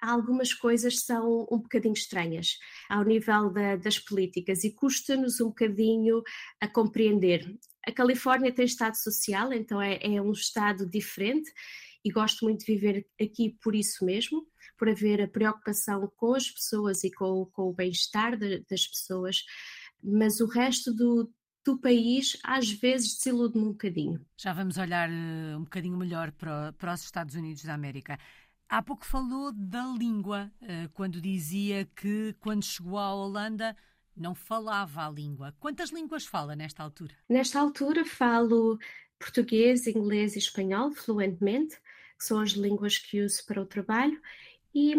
algumas 0.00 0.54
coisas 0.54 1.00
são 1.00 1.46
um 1.50 1.58
bocadinho 1.58 1.92
estranhas 1.92 2.58
ao 2.88 3.04
nível 3.04 3.50
da, 3.50 3.76
das 3.76 3.98
políticas 3.98 4.64
e 4.64 4.72
custa-nos 4.72 5.40
um 5.40 5.48
bocadinho 5.48 6.22
a 6.60 6.68
compreender. 6.68 7.58
A 7.86 7.92
Califórnia 7.92 8.54
tem 8.54 8.64
Estado 8.64 8.96
social, 8.96 9.52
então 9.52 9.80
é, 9.80 9.98
é, 10.02 10.22
um 10.22 10.32
Estado 10.32 10.88
diferente 10.88 11.50
e 12.04 12.10
gosto 12.10 12.44
muito 12.44 12.64
de 12.64 12.72
viver 12.72 13.06
aqui 13.20 13.56
por 13.62 13.74
isso 13.74 14.04
mesmo, 14.04 14.46
por 14.78 14.88
haver 14.88 15.20
a 15.20 15.28
preocupação 15.28 16.10
com 16.16 16.34
as 16.34 16.48
pessoas 16.50 17.02
e 17.02 17.10
com, 17.10 17.46
com 17.46 17.62
o 17.62 17.74
bem-estar 17.74 18.38
das 18.38 18.86
pessoas, 18.86 19.44
mas 20.02 20.40
o 20.40 20.46
resto 20.46 20.94
do, 20.94 21.28
do 21.68 21.76
país 21.76 22.38
às 22.42 22.70
vezes 22.70 23.18
desilude-me 23.18 23.64
um 23.64 23.72
bocadinho. 23.72 24.24
Já 24.38 24.54
vamos 24.54 24.78
olhar 24.78 25.10
uh, 25.10 25.58
um 25.58 25.64
bocadinho 25.64 25.98
melhor 25.98 26.32
para, 26.32 26.72
para, 26.72 26.94
os 26.94 27.02
Estados 27.02 27.34
Unidos 27.34 27.62
da 27.62 27.74
América. 27.74 28.18
Há 28.70 28.82
pouco 28.82 29.04
falou 29.04 29.52
da 29.52 29.84
língua, 29.86 30.50
uh, 30.62 30.88
quando 30.94 31.20
dizia 31.20 31.84
que 31.94 32.34
quando 32.40 32.64
chegou 32.64 32.96
à 32.96 33.14
Holanda 33.14 33.76
não 34.16 34.34
falava 34.34 35.06
a 35.06 35.10
língua. 35.10 35.54
Quantas 35.60 35.90
línguas 35.90 36.24
fala 36.24 36.56
nesta 36.56 36.82
altura? 36.82 37.14
Nesta 37.28 37.60
altura 37.60 38.02
falo 38.04 38.78
português, 39.18 39.86
inglês 39.86 40.36
e 40.36 40.38
espanhol 40.38 40.90
fluentemente, 40.92 41.76
que 42.18 42.24
são 42.24 42.40
as 42.40 42.52
línguas 42.52 42.96
que 42.96 43.20
uso 43.20 43.44
para 43.44 43.60
o 43.60 43.66
trabalho, 43.66 44.18
e 44.74 44.94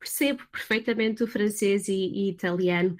percebo 0.00 0.42
perfeitamente 0.50 1.22
o 1.22 1.28
francês 1.28 1.86
e, 1.86 1.92
e 1.92 2.28
italiano 2.30 2.96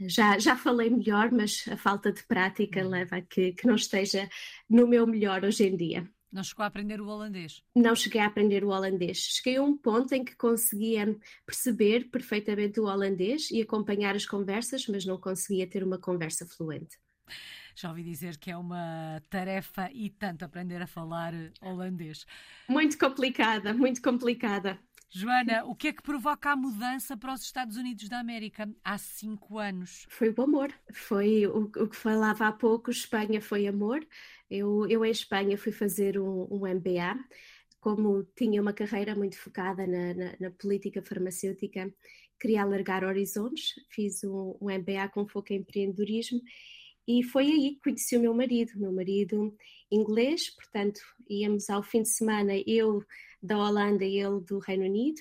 já, 0.00 0.38
já 0.38 0.56
falei 0.56 0.90
melhor, 0.90 1.30
mas 1.30 1.64
a 1.70 1.76
falta 1.76 2.12
de 2.12 2.22
prática 2.24 2.82
uhum. 2.82 2.90
leva 2.90 3.16
a 3.16 3.22
que, 3.22 3.52
que 3.52 3.66
não 3.66 3.74
esteja 3.74 4.28
no 4.68 4.86
meu 4.86 5.06
melhor 5.06 5.44
hoje 5.44 5.64
em 5.64 5.76
dia. 5.76 6.08
Não 6.34 6.42
chegou 6.42 6.64
a 6.64 6.66
aprender 6.66 7.00
o 7.00 7.06
holandês? 7.06 7.62
Não 7.76 7.94
cheguei 7.94 8.20
a 8.20 8.26
aprender 8.26 8.64
o 8.64 8.70
holandês. 8.70 9.18
Cheguei 9.18 9.56
a 9.56 9.62
um 9.62 9.76
ponto 9.76 10.12
em 10.14 10.24
que 10.24 10.34
conseguia 10.34 11.16
perceber 11.46 12.10
perfeitamente 12.10 12.80
o 12.80 12.86
holandês 12.86 13.52
e 13.52 13.62
acompanhar 13.62 14.16
as 14.16 14.26
conversas, 14.26 14.88
mas 14.88 15.06
não 15.06 15.16
conseguia 15.16 15.64
ter 15.64 15.84
uma 15.84 15.96
conversa 15.96 16.44
fluente. 16.44 16.98
Já 17.76 17.88
ouvi 17.88 18.02
dizer 18.02 18.36
que 18.36 18.50
é 18.50 18.56
uma 18.56 19.22
tarefa 19.30 19.88
e 19.92 20.10
tanto 20.10 20.44
aprender 20.44 20.82
a 20.82 20.86
falar 20.88 21.32
holandês. 21.60 22.26
Muito 22.68 22.98
complicada, 22.98 23.72
muito 23.72 24.02
complicada. 24.02 24.76
Joana, 25.10 25.64
o 25.64 25.74
que 25.74 25.88
é 25.88 25.92
que 25.92 26.02
provoca 26.02 26.50
a 26.50 26.56
mudança 26.56 27.16
para 27.16 27.32
os 27.32 27.42
Estados 27.42 27.76
Unidos 27.76 28.08
da 28.08 28.18
América 28.18 28.68
há 28.82 28.98
cinco 28.98 29.58
anos? 29.58 30.06
Foi 30.08 30.34
o 30.36 30.42
amor. 30.42 30.72
Foi 30.92 31.46
o, 31.46 31.70
o 31.76 31.88
que 31.88 31.96
falava 31.96 32.48
há 32.48 32.52
pouco, 32.52 32.90
Espanha 32.90 33.40
foi 33.40 33.66
amor. 33.66 34.04
Eu, 34.50 34.86
eu 34.88 35.04
em 35.04 35.10
Espanha 35.10 35.56
fui 35.56 35.72
fazer 35.72 36.18
um, 36.18 36.48
um 36.50 36.66
MBA 36.66 37.16
como 37.84 38.24
tinha 38.34 38.62
uma 38.62 38.72
carreira 38.72 39.14
muito 39.14 39.36
focada 39.36 39.86
na, 39.86 40.14
na, 40.14 40.36
na 40.40 40.50
política 40.50 41.02
farmacêutica, 41.02 41.92
queria 42.40 42.62
alargar 42.62 43.04
horizontes, 43.04 43.74
fiz 43.90 44.24
um, 44.24 44.56
um 44.58 44.70
MBA 44.70 45.10
com 45.12 45.28
foco 45.28 45.52
em 45.52 45.56
empreendedorismo 45.56 46.40
e 47.06 47.22
foi 47.22 47.46
aí 47.46 47.74
que 47.74 47.82
conheci 47.82 48.16
o 48.16 48.20
meu 48.20 48.34
marido, 48.34 48.72
meu 48.76 48.92
marido 48.92 49.54
inglês, 49.90 50.50
portanto, 50.50 51.00
íamos 51.28 51.68
ao 51.70 51.82
fim 51.82 52.02
de 52.02 52.08
semana, 52.08 52.52
eu 52.66 53.04
da 53.42 53.58
Holanda 53.58 54.04
e 54.04 54.18
ele 54.18 54.40
do 54.40 54.58
Reino 54.58 54.84
Unido, 54.84 55.20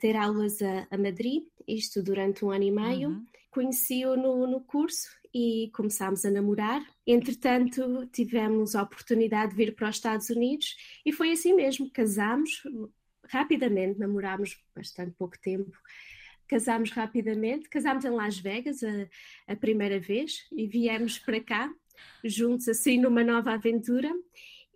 ter 0.00 0.16
aulas 0.16 0.60
a, 0.60 0.86
a, 0.90 0.98
Madrid, 0.98 1.44
isto 1.66 2.02
durante 2.02 2.44
um 2.44 2.50
ano 2.50 2.64
e 2.64 2.70
meio. 2.70 3.10
Uhum. 3.10 3.26
Conheci-o 3.50 4.16
no, 4.16 4.46
no 4.46 4.60
curso 4.60 5.08
e 5.32 5.70
começámos 5.72 6.24
a 6.24 6.30
namorar. 6.30 6.84
Entretanto, 7.06 8.06
tivemos 8.12 8.74
a 8.74 8.82
oportunidade 8.82 9.52
de 9.52 9.56
vir 9.56 9.74
para 9.74 9.88
os 9.88 9.96
Estados 9.96 10.30
Unidos 10.30 10.76
e 11.06 11.12
foi 11.12 11.30
assim 11.30 11.54
mesmo, 11.54 11.90
casámos 11.90 12.62
rapidamente, 13.28 13.98
namorámos 13.98 14.58
bastante 14.74 15.12
pouco 15.16 15.38
tempo 15.40 15.76
casámos 16.48 16.90
rapidamente, 16.90 17.68
casámos 17.68 18.04
em 18.04 18.10
Las 18.10 18.38
Vegas 18.38 18.82
a, 18.82 19.52
a 19.52 19.56
primeira 19.56 20.00
vez 20.00 20.46
e 20.50 20.66
viemos 20.66 21.18
para 21.18 21.40
cá 21.40 21.72
juntos 22.24 22.68
assim 22.68 22.98
numa 22.98 23.22
nova 23.22 23.52
aventura 23.52 24.10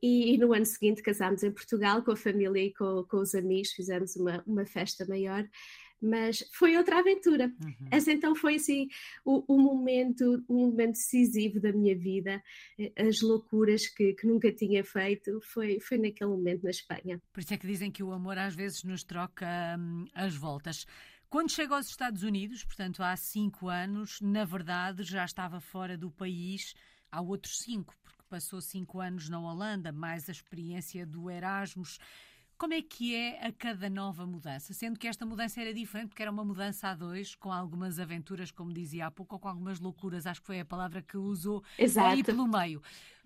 e, 0.03 0.35
e, 0.35 0.39
no 0.39 0.53
ano 0.53 0.67
seguinte 0.67 1.03
casámos 1.03 1.43
em 1.45 1.53
Portugal 1.53 2.03
com 2.03 2.11
a 2.11 2.17
família 2.17 2.61
e 2.61 2.73
com, 2.75 3.05
com 3.09 3.19
os 3.19 3.35
amigos, 3.35 3.71
fizemos 3.71 4.17
uma, 4.17 4.43
uma 4.47 4.67
festa 4.67 5.07
maior 5.07 5.49
mas 6.03 6.45
foi 6.53 6.77
outra 6.77 6.99
aventura. 6.99 7.47
Uhum. 7.63 7.89
Essa 7.91 8.11
então 8.11 8.35
foi 8.35 8.57
assim 8.57 8.89
o, 9.25 9.45
o, 9.55 9.59
momento, 9.59 10.45
um 10.49 10.67
momento 10.67 10.95
decisivo 10.95 11.61
da 11.61 11.73
minha 11.73 11.97
vida, 11.97 12.43
as 12.97 13.21
loucuras 13.21 13.87
que, 13.87 14.13
que, 14.15 14.27
nunca 14.27 14.53
tinha 14.53 14.83
feito, 14.83 15.41
foi, 15.53 15.79
foi 15.79 15.99
naquele 15.99 16.31
momento 16.31 16.65
na 16.65 16.71
Espanha. 16.71 17.23
Por 17.33 17.41
isso 17.41 17.55
é 17.55 17.57
que 17.57 17.67
dizem 17.67 17.91
que 17.91 18.03
o 18.03 18.11
amor 18.11 18.37
às 18.37 18.57
vezes 18.57 18.83
nos 18.83 19.05
troca 19.05 19.47
hum, 19.79 20.05
as 20.13 20.35
voltas. 20.35 20.85
Quando 21.33 21.51
chegou 21.51 21.79
aos 21.79 21.87
Estados 21.87 22.23
Unidos, 22.25 22.63
portanto 22.63 23.03
há 23.03 23.17
cinco 23.17 23.67
anos, 23.67 24.21
na 24.21 24.45
verdade 24.45 25.03
já 25.03 25.25
estava 25.25 25.61
fora 25.61 25.97
do 25.97 26.11
país 26.11 26.75
há 27.11 27.23
outros 27.23 27.61
cinco, 27.61 27.97
porque 28.03 28.23
passou 28.29 28.61
cinco 28.61 29.01
anos 29.01 29.31
na 29.31 29.41
Holanda, 29.41 29.91
mais 29.91 30.29
a 30.29 30.33
experiência 30.33 31.07
do 31.07 31.31
Erasmus. 31.31 31.99
Como 32.59 32.75
é 32.75 32.83
que 32.83 33.15
é 33.15 33.47
a 33.47 33.51
cada 33.51 33.89
nova 33.89 34.27
mudança? 34.27 34.75
Sendo 34.75 34.99
que 34.99 35.09
esta 35.09 35.25
mudança 35.25 35.59
era 35.59 35.73
diferente, 35.73 36.11
porque 36.11 36.21
era 36.21 36.31
uma 36.31 36.45
mudança 36.45 36.89
a 36.89 36.95
dois, 36.95 37.35
com 37.35 37.51
algumas 37.51 37.99
aventuras, 37.99 38.51
como 38.51 38.71
dizia 38.71 39.07
há 39.07 39.11
pouco, 39.11 39.37
ou 39.37 39.41
com 39.41 39.49
algumas 39.49 39.81
loucuras, 39.81 40.27
acho 40.27 40.43
que 40.43 40.47
foi 40.47 40.61
a 40.61 40.67
palavra 40.67 41.01
que 41.01 41.17
usou 41.17 41.65
Exato. 41.79 42.09
aí 42.09 42.23
pelo 42.23 42.47
meio. 42.47 42.83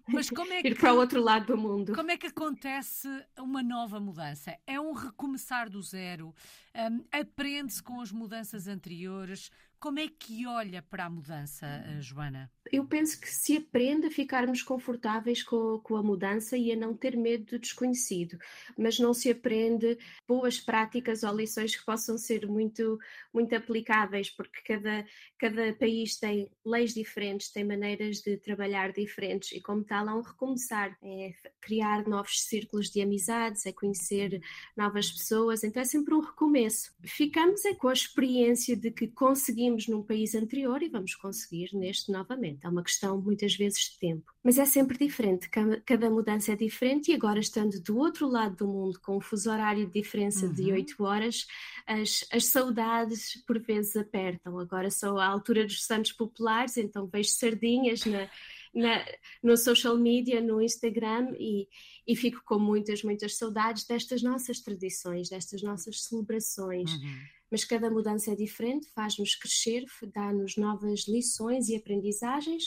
Mas 0.06 0.30
como 0.30 0.52
é 0.52 0.62
que, 0.62 0.68
Ir 0.68 0.78
para 0.78 0.94
o 0.94 0.98
outro 0.98 1.20
lado 1.20 1.46
do 1.46 1.56
mundo. 1.56 1.94
Como 1.94 2.10
é 2.10 2.16
que 2.16 2.26
acontece 2.28 3.08
uma 3.38 3.62
nova 3.62 3.98
mudança? 3.98 4.56
É 4.66 4.80
um 4.80 4.92
recomeçar 4.92 5.68
do 5.68 5.82
zero? 5.82 6.34
Um, 6.74 7.04
Aprende-se 7.12 7.82
com 7.82 8.00
as 8.00 8.12
mudanças 8.12 8.68
anteriores? 8.68 9.50
Como 9.78 9.98
é 9.98 10.08
que 10.08 10.46
olha 10.46 10.82
para 10.82 11.04
a 11.04 11.10
mudança, 11.10 11.66
eh, 11.66 12.00
Joana? 12.00 12.50
Eu 12.72 12.84
penso 12.84 13.20
que 13.20 13.28
se 13.28 13.56
aprende 13.56 14.06
a 14.06 14.10
ficarmos 14.10 14.62
confortáveis 14.62 15.42
com, 15.42 15.78
com, 15.80 15.96
a 15.96 16.02
mudança 16.02 16.56
e 16.56 16.72
a 16.72 16.76
não 16.76 16.96
ter 16.96 17.16
medo 17.16 17.44
do 17.44 17.58
desconhecido, 17.58 18.38
mas 18.76 18.98
não 18.98 19.14
se 19.14 19.30
aprende 19.30 19.98
boas 20.26 20.58
práticas 20.58 21.22
ou 21.22 21.34
lições 21.34 21.76
que 21.76 21.84
possam 21.84 22.18
ser 22.18 22.46
muito, 22.46 22.98
muito 23.32 23.54
aplicáveis, 23.54 24.30
porque 24.30 24.60
cada, 24.62 25.06
cada 25.38 25.72
país 25.74 26.16
tem 26.16 26.50
leis 26.64 26.94
diferentes, 26.94 27.50
tem 27.50 27.64
maneiras 27.64 28.20
de 28.20 28.36
trabalhar 28.36 28.92
diferentes 28.92 29.52
e, 29.52 29.60
como 29.60 29.84
tal, 29.84 30.08
há 30.08 30.14
um 30.14 30.22
recomeçar, 30.22 30.96
é 31.02 31.32
criar 31.60 32.06
novos 32.06 32.42
círculos 32.42 32.90
de 32.90 33.00
amizades, 33.00 33.66
é 33.66 33.72
conhecer 33.72 34.40
novas 34.76 35.10
pessoas, 35.10 35.62
então 35.62 35.82
é 35.82 35.84
sempre 35.84 36.14
um 36.14 36.20
recomeço. 36.20 36.94
Ficamos 37.04 37.64
é 37.64 37.74
com 37.74 37.88
a 37.88 37.92
experiência 37.92 38.76
de 38.76 38.90
que 38.90 39.08
conseguimos 39.08 39.86
num 39.86 40.02
país 40.02 40.34
anterior 40.34 40.82
e 40.82 40.88
vamos 40.88 41.14
conseguir 41.14 41.70
neste 41.74 42.10
novamente. 42.10 42.55
É 42.62 42.68
uma 42.68 42.82
questão 42.82 43.20
muitas 43.20 43.54
vezes 43.54 43.90
de 43.90 43.98
tempo. 43.98 44.32
Mas 44.42 44.58
é 44.58 44.64
sempre 44.64 44.96
diferente, 44.98 45.48
cada 45.84 46.10
mudança 46.10 46.52
é 46.52 46.56
diferente 46.56 47.10
e 47.10 47.14
agora 47.14 47.40
estando 47.40 47.80
do 47.80 47.98
outro 47.98 48.28
lado 48.28 48.56
do 48.56 48.68
mundo 48.68 49.00
com 49.00 49.16
um 49.16 49.20
fuso 49.20 49.50
horário 49.50 49.86
de 49.86 49.92
diferença 49.92 50.46
uhum. 50.46 50.52
de 50.52 50.72
8 50.72 51.02
horas, 51.02 51.46
as, 51.86 52.24
as 52.32 52.46
saudades 52.46 53.42
por 53.46 53.58
vezes 53.58 53.96
apertam. 53.96 54.58
Agora 54.58 54.90
sou 54.90 55.18
à 55.18 55.26
altura 55.26 55.64
dos 55.64 55.84
Santos 55.84 56.12
Populares, 56.12 56.76
então 56.76 57.06
vejo 57.06 57.30
sardinhas 57.30 58.04
na, 58.04 58.28
na, 58.74 59.04
no 59.42 59.56
social 59.56 59.96
media, 59.96 60.40
no 60.40 60.60
Instagram 60.62 61.34
e, 61.38 61.68
e 62.06 62.14
fico 62.14 62.42
com 62.44 62.58
muitas, 62.58 63.02
muitas 63.02 63.36
saudades 63.36 63.84
destas 63.84 64.22
nossas 64.22 64.60
tradições, 64.60 65.28
destas 65.28 65.62
nossas 65.62 66.04
celebrações. 66.04 66.92
Uhum 66.92 67.35
mas 67.50 67.64
cada 67.64 67.90
mudança 67.90 68.32
é 68.32 68.34
diferente, 68.34 68.88
faz-nos 68.94 69.34
crescer, 69.34 69.84
dá-nos 70.14 70.56
novas 70.56 71.06
lições 71.06 71.68
e 71.68 71.76
aprendizagens. 71.76 72.64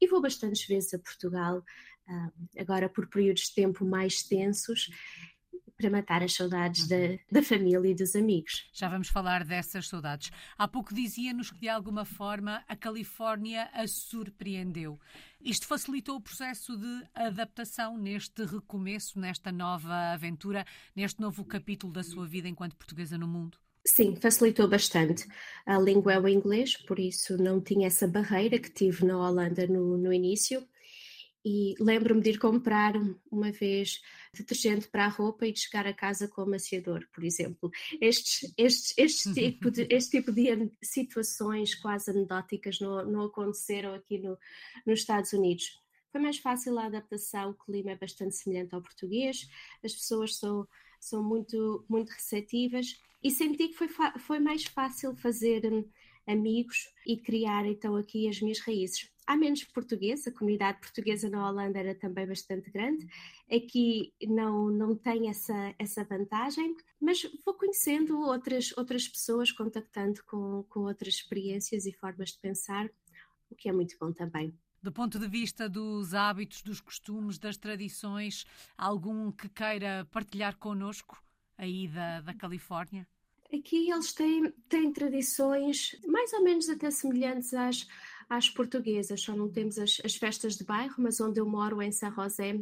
E 0.00 0.06
vou 0.06 0.20
bastantes 0.20 0.66
vezes 0.66 0.94
a 0.94 0.98
Portugal, 0.98 1.62
ah, 2.06 2.30
agora 2.58 2.88
por 2.88 3.08
períodos 3.08 3.44
de 3.44 3.54
tempo 3.54 3.84
mais 3.84 4.22
tensos, 4.22 4.90
para 5.78 5.90
matar 5.90 6.24
as 6.24 6.34
saudades 6.34 6.82
uhum. 6.82 6.88
da, 6.88 7.40
da, 7.40 7.42
família 7.42 7.88
e 7.88 7.94
dos 7.94 8.16
amigos. 8.16 8.68
Já 8.72 8.88
vamos 8.88 9.08
falar 9.08 9.44
dessas 9.44 9.86
saudades. 9.86 10.30
Há 10.58 10.66
pouco 10.66 10.92
dizia-nos 10.92 11.52
que, 11.52 11.60
de 11.60 11.68
alguma 11.68 12.04
forma, 12.04 12.64
a 12.66 12.74
Califórnia 12.74 13.70
a 13.72 13.86
surpreendeu. 13.86 14.98
Isto 15.40 15.68
facilitou 15.68 16.16
o 16.16 16.20
processo 16.20 16.76
de 16.76 17.08
adaptação 17.14 17.96
neste 17.96 18.44
recomeço, 18.44 19.20
nesta 19.20 19.52
nova 19.52 20.12
aventura, 20.12 20.66
neste 20.96 21.20
novo 21.20 21.44
capítulo 21.44 21.92
da 21.92 22.02
sua 22.02 22.26
vida 22.26 22.48
enquanto 22.48 22.74
portuguesa 22.74 23.16
no 23.16 23.28
mundo? 23.28 23.56
Sim, 23.88 24.14
facilitou 24.16 24.68
bastante. 24.68 25.26
A 25.64 25.78
língua 25.78 26.12
é 26.12 26.20
o 26.20 26.28
inglês, 26.28 26.76
por 26.76 26.98
isso 26.98 27.42
não 27.42 27.58
tinha 27.58 27.86
essa 27.86 28.06
barreira 28.06 28.58
que 28.58 28.70
tive 28.70 29.06
na 29.06 29.16
Holanda 29.18 29.66
no, 29.66 29.96
no 29.96 30.12
início. 30.12 30.62
E 31.42 31.74
lembro-me 31.80 32.20
de 32.20 32.30
ir 32.30 32.38
comprar 32.38 32.92
uma 33.32 33.50
vez 33.50 34.02
detergente 34.34 34.88
para 34.88 35.06
a 35.06 35.08
roupa 35.08 35.46
e 35.46 35.52
de 35.52 35.60
chegar 35.60 35.86
a 35.86 35.94
casa 35.94 36.28
com 36.28 36.42
amaciador, 36.42 37.08
por 37.14 37.24
exemplo. 37.24 37.70
Estes, 37.98 38.52
estes, 38.58 38.94
este, 38.98 39.32
tipo 39.32 39.70
de, 39.70 39.86
este 39.90 40.18
tipo 40.18 40.32
de 40.32 40.70
situações 40.82 41.74
quase 41.74 42.10
anedóticas 42.10 42.78
não, 42.80 43.06
não 43.06 43.22
aconteceram 43.22 43.94
aqui 43.94 44.18
no, 44.18 44.38
nos 44.86 45.00
Estados 45.00 45.32
Unidos. 45.32 45.80
Foi 46.12 46.20
mais 46.20 46.36
fácil 46.36 46.78
a 46.78 46.84
adaptação, 46.84 47.50
o 47.50 47.54
clima 47.54 47.92
é 47.92 47.96
bastante 47.96 48.36
semelhante 48.36 48.74
ao 48.74 48.82
português, 48.82 49.48
as 49.82 49.94
pessoas 49.94 50.36
são, 50.36 50.68
são 51.00 51.22
muito, 51.22 51.86
muito 51.88 52.10
receptivas 52.10 53.07
e 53.22 53.30
senti 53.30 53.68
que 53.68 53.74
foi, 53.74 53.88
foi 54.18 54.38
mais 54.38 54.64
fácil 54.64 55.14
fazer 55.16 55.64
hum, 55.72 55.84
amigos 56.26 56.88
e 57.06 57.16
criar 57.16 57.66
então 57.66 57.96
aqui 57.96 58.28
as 58.28 58.40
minhas 58.40 58.60
raízes. 58.60 59.10
Há 59.26 59.36
menos 59.36 59.62
português, 59.64 60.26
a 60.26 60.32
comunidade 60.32 60.80
portuguesa 60.80 61.28
na 61.28 61.46
Holanda 61.46 61.78
era 61.78 61.94
também 61.94 62.26
bastante 62.26 62.70
grande, 62.70 63.06
aqui 63.50 64.14
não, 64.22 64.70
não 64.70 64.96
tem 64.96 65.28
essa, 65.28 65.74
essa 65.78 66.02
vantagem, 66.04 66.74
mas 66.98 67.22
vou 67.44 67.54
conhecendo 67.54 68.18
outras, 68.20 68.72
outras 68.76 69.06
pessoas, 69.06 69.52
contactando 69.52 70.22
com, 70.24 70.64
com 70.70 70.80
outras 70.80 71.14
experiências 71.14 71.84
e 71.84 71.92
formas 71.92 72.30
de 72.30 72.38
pensar, 72.38 72.88
o 73.50 73.54
que 73.54 73.68
é 73.68 73.72
muito 73.72 73.96
bom 74.00 74.12
também. 74.12 74.56
Do 74.82 74.92
ponto 74.92 75.18
de 75.18 75.28
vista 75.28 75.68
dos 75.68 76.14
hábitos, 76.14 76.62
dos 76.62 76.80
costumes, 76.80 77.38
das 77.38 77.56
tradições, 77.56 78.46
algum 78.76 79.30
que 79.32 79.48
queira 79.48 80.06
partilhar 80.10 80.56
connosco? 80.56 81.22
Aí 81.58 81.88
da, 81.88 82.20
da 82.20 82.32
Califórnia? 82.32 83.06
Aqui 83.52 83.90
eles 83.90 84.12
têm, 84.12 84.52
têm 84.68 84.92
tradições 84.92 85.96
mais 86.06 86.32
ou 86.34 86.42
menos 86.42 86.68
até 86.68 86.90
semelhantes 86.90 87.54
às, 87.54 87.86
às 88.28 88.50
portuguesas, 88.50 89.22
só 89.22 89.34
não 89.34 89.50
temos 89.50 89.78
as, 89.78 90.00
as 90.04 90.16
festas 90.16 90.56
de 90.56 90.64
bairro, 90.64 90.94
mas 90.98 91.18
onde 91.18 91.40
eu 91.40 91.48
moro, 91.48 91.80
em 91.80 91.90
São 91.90 92.12
José, 92.12 92.60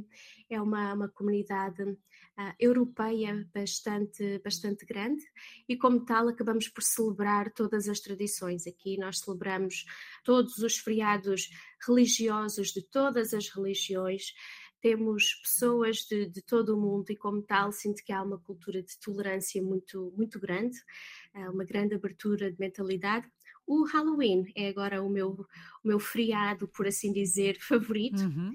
é 0.49 0.61
uma, 0.61 0.95
uma 0.95 1.09
comunidade 1.09 1.83
uh, 1.83 2.55
europeia 2.59 3.49
bastante, 3.53 4.39
bastante 4.45 4.87
grande 4.87 5.25
e, 5.69 5.77
como 5.77 6.05
tal, 6.05 6.29
acabamos 6.29 6.69
por 6.69 6.85
celebrar 6.85 7.51
todas 7.51 7.89
as 7.89 7.99
tradições. 7.99 8.65
Aqui 8.65 8.97
nós 8.97 9.19
celebramos 9.19 9.85
todos 10.23 10.59
os 10.59 10.79
feriados 10.79 11.51
religiosos 11.85 12.69
de 12.69 12.83
todas 12.83 13.35
as 13.35 13.49
religiões 13.49 14.33
temos 14.87 15.35
pessoas 15.43 15.97
de, 16.09 16.27
de, 16.27 16.41
todo 16.41 16.77
o 16.77 16.81
mundo 16.81 17.11
e, 17.11 17.17
como 17.17 17.43
tal, 17.43 17.73
sinto 17.73 18.05
que 18.05 18.13
há 18.13 18.23
uma 18.23 18.39
cultura 18.39 18.81
de 18.81 18.97
tolerância 19.01 19.61
muito, 19.61 20.15
muito 20.17 20.39
grande, 20.39 20.79
uma 21.53 21.65
grande 21.65 21.97
abertura 21.97 22.53
de 22.53 22.61
mentalidade. 22.61 23.29
O 23.67 23.83
Halloween 23.83 24.45
é 24.55 24.69
agora 24.69 25.03
o 25.03 25.11
meu, 25.11 25.45
o 25.83 25.89
meu 25.89 25.99
feriado, 25.99 26.69
por 26.69 26.87
assim 26.87 27.13
dizer, 27.13 27.59
favorito, 27.67 28.23
uhum. 28.23 28.55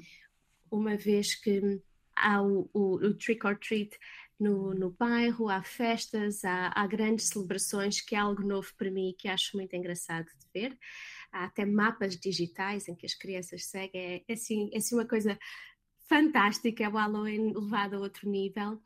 uma 0.72 0.96
vez 0.96 1.36
que 1.36 1.82
há 2.16 2.42
o, 2.42 2.70
o, 2.74 2.96
o 2.96 3.14
trick 3.14 3.46
or 3.46 3.58
treat 3.58 4.00
no, 4.40 4.74
no 4.74 4.90
bairro, 4.90 5.50
há 5.50 5.62
festas, 5.62 6.46
há, 6.46 6.72
há, 6.74 6.88
grandes 6.88 7.28
celebrações, 7.28 8.00
que 8.00 8.16
é 8.16 8.20
algo 8.20 8.42
novo 8.42 8.74
para 8.78 8.90
mim 8.90 9.10
e 9.10 9.14
que 9.14 9.28
acho 9.28 9.58
muito 9.58 9.76
engraçado 9.76 10.26
de 10.26 10.48
ver. 10.54 10.78
Há 11.32 11.44
até 11.44 11.66
mapas 11.66 12.18
digitais 12.18 12.88
em 12.88 12.96
que 12.96 13.06
as 13.06 13.14
crianças 13.14 13.66
seguem, 13.66 14.02
é, 14.02 14.24
é 14.28 14.34
assim, 14.34 14.70
é 14.74 14.78
assim 14.78 14.96
uma 14.96 15.06
coisa 15.06 15.38
fantástica, 16.12 16.84
é 16.84 16.90
o 16.90 16.92
Halloween 16.92 17.54
levado 17.54 17.96
a 17.96 18.00
outro 18.00 18.30
nível. 18.30 18.82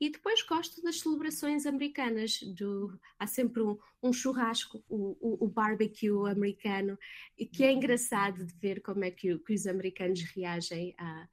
E 0.00 0.10
depois 0.10 0.42
gosto 0.42 0.82
das 0.82 1.00
celebrações 1.00 1.66
americanas. 1.66 2.40
Do, 2.40 2.98
há 3.18 3.26
sempre 3.26 3.62
um, 3.62 3.78
um 4.02 4.12
churrasco, 4.12 4.82
o, 4.88 5.16
o, 5.20 5.44
o, 5.44 5.48
barbecue 5.48 6.10
americano, 6.28 6.98
e 7.38 7.46
que 7.46 7.62
é 7.62 7.70
engraçado 7.70 8.44
de 8.44 8.54
ver 8.54 8.80
como 8.80 9.04
é 9.04 9.10
que, 9.10 9.38
que 9.38 9.54
os 9.54 9.66
americanos 9.66 10.22
reagem 10.34 10.94
a, 10.98 11.28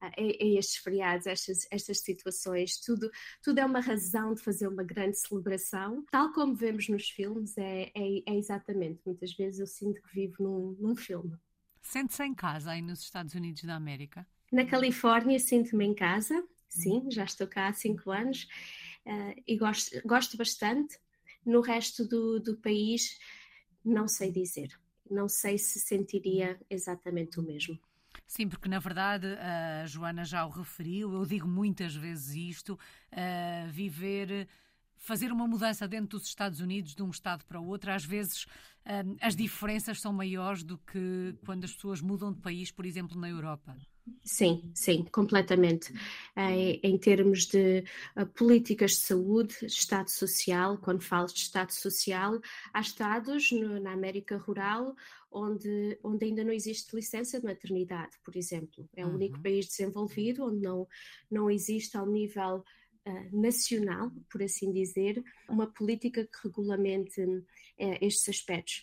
a, 0.00 0.06
a, 0.06 0.12
estes 0.18 0.76
feriados, 0.76 1.26
a 1.26 1.32
estas, 1.32 1.66
estas 1.70 1.98
situações. 1.98 2.78
Tudo, 2.78 3.10
tudo 3.42 3.58
é 3.58 3.64
uma 3.64 3.80
razão 3.80 4.34
de 4.34 4.42
fazer 4.42 4.68
uma 4.68 4.84
grande 4.84 5.18
celebração, 5.18 6.04
tal 6.10 6.32
como 6.32 6.54
vemos 6.54 6.88
nos 6.88 7.10
filmes, 7.10 7.58
é, 7.58 7.90
é, 7.94 8.22
é 8.24 8.36
exatamente. 8.36 9.00
Muitas 9.04 9.34
vezes 9.34 9.58
eu 9.58 9.66
sinto 9.66 10.00
que 10.00 10.14
vivo 10.14 10.42
num, 10.42 10.76
num 10.80 10.96
filme. 10.96 11.36
Sente-se 11.82 12.24
em 12.24 12.34
casa 12.34 12.70
aí 12.70 12.82
nos 12.82 13.00
Estados 13.00 13.34
Unidos 13.34 13.62
da 13.62 13.74
América? 13.76 14.26
Na 14.56 14.64
Califórnia 14.64 15.38
sinto-me 15.38 15.84
em 15.84 15.94
casa, 15.94 16.42
sim, 16.66 17.10
já 17.10 17.24
estou 17.24 17.46
cá 17.46 17.68
há 17.68 17.74
cinco 17.74 18.10
anos 18.10 18.48
uh, 19.04 19.42
e 19.46 19.54
gosto, 19.54 20.00
gosto 20.08 20.34
bastante. 20.38 20.98
No 21.44 21.60
resto 21.60 22.08
do, 22.08 22.40
do 22.40 22.56
país, 22.56 23.18
não 23.84 24.08
sei 24.08 24.32
dizer. 24.32 24.70
Não 25.10 25.28
sei 25.28 25.58
se 25.58 25.78
sentiria 25.78 26.58
exatamente 26.70 27.38
o 27.38 27.42
mesmo. 27.42 27.78
Sim, 28.26 28.48
porque 28.48 28.66
na 28.66 28.78
verdade 28.78 29.26
a 29.26 29.84
Joana 29.84 30.24
já 30.24 30.46
o 30.46 30.48
referiu, 30.48 31.12
eu 31.12 31.26
digo 31.26 31.46
muitas 31.46 31.94
vezes 31.94 32.34
isto: 32.34 32.78
uh, 33.12 33.70
viver 33.70 34.48
fazer 34.96 35.32
uma 35.32 35.46
mudança 35.46 35.86
dentro 35.86 36.18
dos 36.18 36.28
Estados 36.28 36.60
Unidos, 36.60 36.94
de 36.94 37.02
um 37.02 37.10
Estado 37.10 37.44
para 37.44 37.60
o 37.60 37.66
outro, 37.66 37.92
às 37.92 38.06
vezes 38.06 38.46
um, 38.86 39.16
as 39.20 39.36
diferenças 39.36 40.00
são 40.00 40.14
maiores 40.14 40.62
do 40.62 40.78
que 40.78 41.36
quando 41.44 41.64
as 41.64 41.74
pessoas 41.74 42.00
mudam 42.00 42.32
de 42.32 42.40
país, 42.40 42.70
por 42.70 42.86
exemplo, 42.86 43.20
na 43.20 43.28
Europa. 43.28 43.76
Sim, 44.22 44.70
sim, 44.74 45.04
completamente. 45.04 45.92
Em, 46.36 46.80
em 46.82 46.98
termos 46.98 47.46
de 47.46 47.84
uh, 48.16 48.26
políticas 48.26 48.92
de 48.92 48.98
saúde, 48.98 49.54
Estado 49.62 50.10
Social, 50.10 50.78
quando 50.78 51.00
falo 51.00 51.26
de 51.26 51.38
Estado 51.38 51.72
Social, 51.72 52.40
há 52.72 52.80
estados 52.80 53.50
no, 53.52 53.80
na 53.80 53.92
América 53.92 54.36
Rural 54.36 54.94
onde, 55.30 55.98
onde 56.02 56.24
ainda 56.24 56.44
não 56.44 56.52
existe 56.52 56.94
licença 56.94 57.38
de 57.38 57.46
maternidade, 57.46 58.16
por 58.24 58.36
exemplo. 58.36 58.88
É 58.96 59.04
o 59.04 59.08
uhum. 59.08 59.14
único 59.14 59.40
país 59.42 59.66
desenvolvido 59.66 60.44
onde 60.44 60.62
não, 60.62 60.88
não 61.30 61.50
existe 61.50 61.96
ao 61.96 62.06
nível 62.06 62.64
uh, 63.06 63.40
nacional, 63.40 64.10
por 64.30 64.42
assim 64.42 64.72
dizer, 64.72 65.22
uma 65.48 65.66
política 65.66 66.24
que 66.24 66.48
regulamente 66.48 67.20
uh, 67.22 67.44
estes 68.00 68.28
aspectos. 68.28 68.82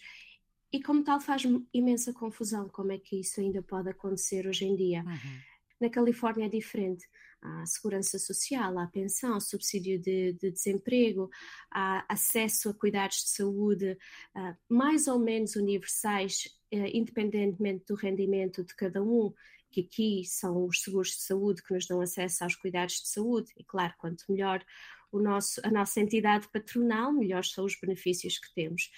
E 0.74 0.82
como 0.82 1.04
tal 1.04 1.22
faz 1.22 1.44
imensa 1.72 2.12
confusão 2.12 2.68
como 2.68 2.92
é 2.92 2.98
que 2.98 3.20
isso 3.20 3.40
ainda 3.40 3.62
pode 3.62 3.90
acontecer 3.90 4.48
hoje 4.48 4.66
em 4.66 4.76
dia. 4.76 5.04
Uhum. 5.06 5.40
Na 5.80 5.88
Califórnia 5.88 6.48
é 6.48 6.50
diferente. 6.50 7.08
Há 7.40 7.66
segurança 7.68 8.18
social, 8.18 8.80
há 8.80 8.88
pensão, 8.88 9.40
subsídio 9.40 10.00
de, 10.02 10.34
de 10.34 10.50
desemprego, 10.50 11.30
há 11.70 12.04
acesso 12.10 12.70
a 12.70 12.74
cuidados 12.74 13.18
de 13.18 13.30
saúde 13.30 13.98
uh, 14.36 14.58
mais 14.68 15.08
ou 15.08 15.20
menos 15.20 15.56
universais, 15.56 16.46
uh, 16.74 16.88
independentemente 16.92 17.86
do 17.86 17.96
rendimento 17.96 18.64
de 18.64 18.74
cada 18.74 19.04
um, 19.04 19.32
que 19.70 19.82
aqui 19.82 20.24
são 20.26 20.66
os 20.66 20.82
seguros 20.82 21.10
de 21.10 21.22
saúde 21.22 21.62
que 21.62 21.74
nos 21.74 21.86
dão 21.86 22.00
acesso 22.00 22.46
aos 22.46 22.56
cuidados 22.56 22.96
de 22.96 23.10
saúde. 23.10 23.52
E 23.58 23.64
claro, 23.64 23.94
quanto 24.00 24.24
melhor 24.30 24.64
o 25.12 25.20
nosso, 25.20 25.62
a 25.64 25.70
nossa 25.70 26.00
entidade 26.00 26.48
patronal, 26.52 27.14
melhores 27.14 27.52
são 27.52 27.66
os 27.66 27.78
benefícios 27.80 28.40
que 28.40 28.54
temos. 28.56 28.90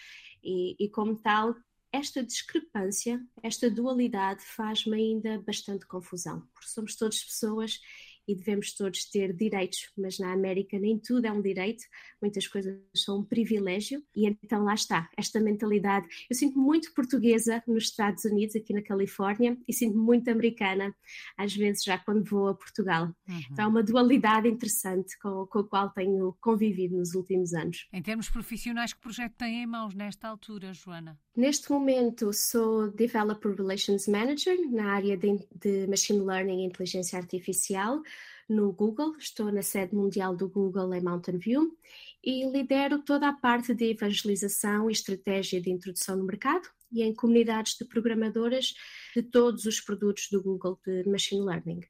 E, 0.46 0.76
e 0.80 0.90
como 0.90 1.16
tal, 1.16 1.56
esta 1.92 2.24
discrepância, 2.24 3.20
esta 3.42 3.70
dualidade 3.70 4.44
faz-me 4.44 4.96
ainda 4.96 5.42
bastante 5.42 5.88
confusão, 5.88 6.42
porque 6.54 6.70
somos 6.70 6.96
todas 6.96 7.24
pessoas 7.24 7.80
e 8.28 8.36
devemos 8.36 8.74
todos 8.74 9.06
ter 9.06 9.34
direitos, 9.34 9.92
mas 9.98 10.20
na 10.20 10.34
América 10.34 10.80
nem 10.80 10.98
tudo 10.98 11.26
é 11.26 11.32
um 11.32 11.42
direito, 11.42 11.84
muitas 12.22 12.48
coisas 12.48 12.78
são 12.96 13.20
um 13.20 13.24
privilégio, 13.24 14.04
e 14.16 14.28
então 14.28 14.64
lá 14.64 14.74
está, 14.74 15.10
esta 15.18 15.40
mentalidade. 15.40 16.08
Eu 16.30 16.36
sinto 16.36 16.58
muito 16.60 16.94
portuguesa 16.94 17.64
nos 17.68 17.86
Estados 17.86 18.26
Unidos, 18.26 18.56
aqui 18.56 18.74
na 18.74 18.82
Califórnia, 18.82 19.58
e 19.68 19.74
sinto 19.74 19.98
muito 19.98 20.30
americana, 20.30 20.94
às 21.38 21.56
vezes 21.56 21.84
já 21.84 21.98
quando 21.98 22.24
vou 22.24 22.50
a 22.50 22.56
Portugal. 22.56 23.14
Uhum. 23.28 23.42
Então 23.52 23.66
é 23.66 23.68
uma 23.68 23.84
dualidade 23.84 24.48
interessante 24.48 25.18
com, 25.20 25.46
com 25.48 25.60
a 25.60 25.68
qual 25.68 25.90
tenho 25.90 26.36
convivido 26.42 26.98
nos 26.98 27.14
últimos 27.14 27.54
anos. 27.54 27.88
Em 27.94 28.02
termos 28.02 28.30
profissionais, 28.30 28.94
que 28.94 29.00
projeto 29.00 29.34
tem 29.34 29.64
em 29.64 29.68
mãos 29.68 29.94
nesta 29.94 30.28
altura, 30.28 30.74
Joana? 30.74 31.20
Neste 31.36 31.70
momento 31.70 32.32
sou 32.34 32.90
Developer 32.92 33.54
Relations 33.56 34.08
Manager 34.08 34.58
na 34.72 34.94
área 34.94 35.18
de, 35.18 35.38
de 35.54 35.86
Machine 35.88 36.22
Learning 36.22 36.64
e 36.64 36.66
Inteligência 36.66 37.20
Artificial 37.20 38.02
no 38.48 38.72
Google. 38.72 39.16
Estou 39.18 39.52
na 39.52 39.62
sede 39.62 39.96
mundial 39.96 40.36
do 40.36 40.48
Google 40.48 40.94
em 40.94 41.02
Mountain 41.02 41.38
View 41.38 41.78
e 42.24 42.46
lidero 42.50 43.00
toda 43.00 43.30
a 43.30 43.34
parte 43.34 43.74
de 43.74 43.92
evangelização 43.92 44.90
e 44.90 44.94
estratégia 44.94 45.62
de 45.62 45.70
introdução 45.70 46.16
no 46.18 46.26
mercado 46.26 46.68
e 46.92 47.04
em 47.04 47.14
comunidades 47.14 47.76
de 47.78 47.86
programadoras 47.86 48.74
de 49.16 49.22
todos 49.22 49.66
os 49.66 49.80
produtos 49.80 50.28
do 50.32 50.42
Google 50.42 50.80
de 50.86 51.04
Machine 51.10 51.42
Learning. 51.42 51.82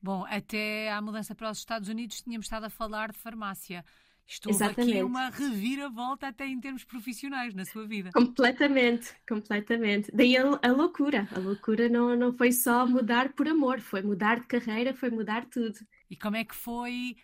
Bom, 0.00 0.24
até 0.28 0.92
à 0.92 1.00
mudança 1.00 1.34
para 1.34 1.50
os 1.50 1.58
Estados 1.58 1.88
Unidos 1.88 2.22
tínhamos 2.22 2.46
estado 2.46 2.64
a 2.64 2.70
falar 2.70 3.12
de 3.12 3.18
farmácia. 3.18 3.84
Estou 4.26 4.52
aqui 4.62 5.02
uma 5.02 5.30
reviravolta 5.30 6.28
até 6.28 6.46
em 6.46 6.60
termos 6.60 6.84
profissionais 6.84 7.54
na 7.54 7.64
sua 7.64 7.86
vida. 7.86 8.10
Completamente, 8.12 9.14
completamente. 9.26 10.10
Daí 10.12 10.36
a, 10.36 10.42
a, 10.62 10.70
loucura. 10.70 11.26
A 11.34 11.38
loucura 11.38 11.88
não, 11.88 12.14
não 12.14 12.36
foi 12.36 12.52
só 12.52 12.86
mudar 12.86 13.32
por 13.32 13.48
amor, 13.48 13.80
foi 13.80 14.02
mudar 14.02 14.40
de 14.40 14.46
carreira, 14.46 14.92
foi 14.92 15.08
mudar 15.08 15.46
tudo. 15.46 15.78
E 16.10 16.16
como 16.16 16.36
é 16.36 16.44
que 16.44 16.54
foi 16.54 17.16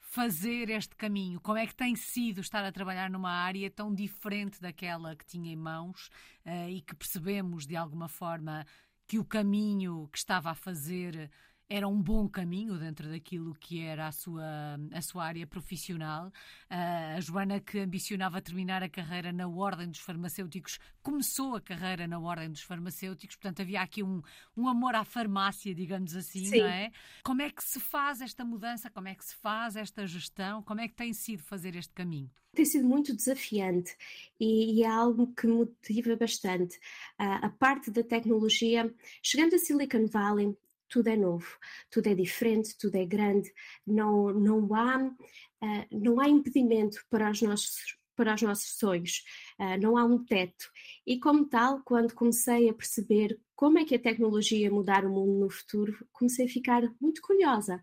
fazer 0.00 0.70
este 0.70 0.96
caminho? 0.96 1.40
Como 1.40 1.58
é 1.58 1.66
que 1.66 1.74
tem 1.74 1.94
sido 1.94 2.40
estar 2.40 2.64
a 2.64 2.72
trabalhar 2.72 3.08
numa 3.08 3.30
área 3.30 3.70
tão 3.70 3.94
diferente 3.94 4.60
daquela 4.60 5.14
que 5.14 5.24
tinha 5.24 5.52
em 5.52 5.56
mãos 5.56 6.08
uh, 6.44 6.68
e 6.68 6.80
que 6.80 6.96
percebemos 6.96 7.66
de 7.66 7.76
alguma 7.76 8.08
forma 8.08 8.66
que 9.06 9.18
o 9.18 9.24
caminho 9.24 10.08
que 10.12 10.18
estava 10.18 10.50
a 10.50 10.54
fazer 10.54 11.30
era 11.70 11.86
um 11.86 12.02
bom 12.02 12.28
caminho 12.28 12.76
dentro 12.76 13.08
daquilo 13.08 13.54
que 13.54 13.80
era 13.80 14.08
a 14.08 14.12
sua, 14.12 14.44
a 14.92 15.00
sua 15.00 15.24
área 15.24 15.46
profissional. 15.46 16.26
Uh, 16.68 17.16
a 17.16 17.20
Joana, 17.20 17.60
que 17.60 17.78
ambicionava 17.78 18.42
terminar 18.42 18.82
a 18.82 18.88
carreira 18.88 19.32
na 19.32 19.46
Ordem 19.46 19.88
dos 19.88 20.00
Farmacêuticos, 20.00 20.80
começou 21.00 21.54
a 21.54 21.60
carreira 21.60 22.08
na 22.08 22.18
Ordem 22.18 22.50
dos 22.50 22.62
Farmacêuticos, 22.62 23.36
portanto 23.36 23.62
havia 23.62 23.80
aqui 23.80 24.02
um, 24.02 24.20
um 24.56 24.68
amor 24.68 24.96
à 24.96 25.04
farmácia, 25.04 25.72
digamos 25.72 26.16
assim, 26.16 26.44
Sim. 26.46 26.58
não 26.58 26.66
é? 26.66 26.90
Como 27.22 27.40
é 27.40 27.50
que 27.50 27.62
se 27.62 27.78
faz 27.78 28.20
esta 28.20 28.44
mudança? 28.44 28.90
Como 28.90 29.06
é 29.06 29.14
que 29.14 29.24
se 29.24 29.36
faz 29.36 29.76
esta 29.76 30.04
gestão? 30.08 30.64
Como 30.64 30.80
é 30.80 30.88
que 30.88 30.94
tem 30.94 31.12
sido 31.12 31.44
fazer 31.44 31.76
este 31.76 31.92
caminho? 31.94 32.28
Tem 32.52 32.64
sido 32.64 32.84
muito 32.84 33.14
desafiante 33.14 33.96
e, 34.40 34.80
e 34.80 34.82
é 34.82 34.88
algo 34.88 35.32
que 35.34 35.46
motiva 35.46 36.16
bastante. 36.16 36.78
Uh, 37.16 37.46
a 37.46 37.48
parte 37.48 37.92
da 37.92 38.02
tecnologia, 38.02 38.92
chegando 39.22 39.54
a 39.54 39.58
Silicon 39.58 40.06
Valley, 40.06 40.56
tudo 40.90 41.08
é 41.08 41.16
novo, 41.16 41.46
tudo 41.90 42.08
é 42.08 42.14
diferente, 42.14 42.76
tudo 42.76 42.96
é 42.96 43.06
grande, 43.06 43.50
não, 43.86 44.32
não, 44.32 44.74
há, 44.74 44.98
uh, 44.98 45.86
não 45.90 46.20
há 46.20 46.28
impedimento 46.28 47.02
para 47.08 47.30
os 47.30 47.40
nossos 47.40 47.98
para 48.16 48.34
os 48.34 48.42
nossos 48.42 48.76
sonhos, 48.76 49.24
uh, 49.58 49.80
não 49.80 49.96
há 49.96 50.04
um 50.04 50.22
teto. 50.22 50.70
E 51.06 51.18
como 51.18 51.48
tal, 51.48 51.80
quando 51.82 52.12
comecei 52.12 52.68
a 52.68 52.74
perceber 52.74 53.40
como 53.56 53.78
é 53.78 53.84
que 53.86 53.94
a 53.94 53.98
tecnologia 53.98 54.58
ia 54.58 54.70
mudar 54.70 55.06
o 55.06 55.10
mundo 55.10 55.40
no 55.40 55.48
futuro, 55.48 55.96
comecei 56.12 56.44
a 56.44 56.48
ficar 56.48 56.82
muito 57.00 57.22
curiosa. 57.22 57.82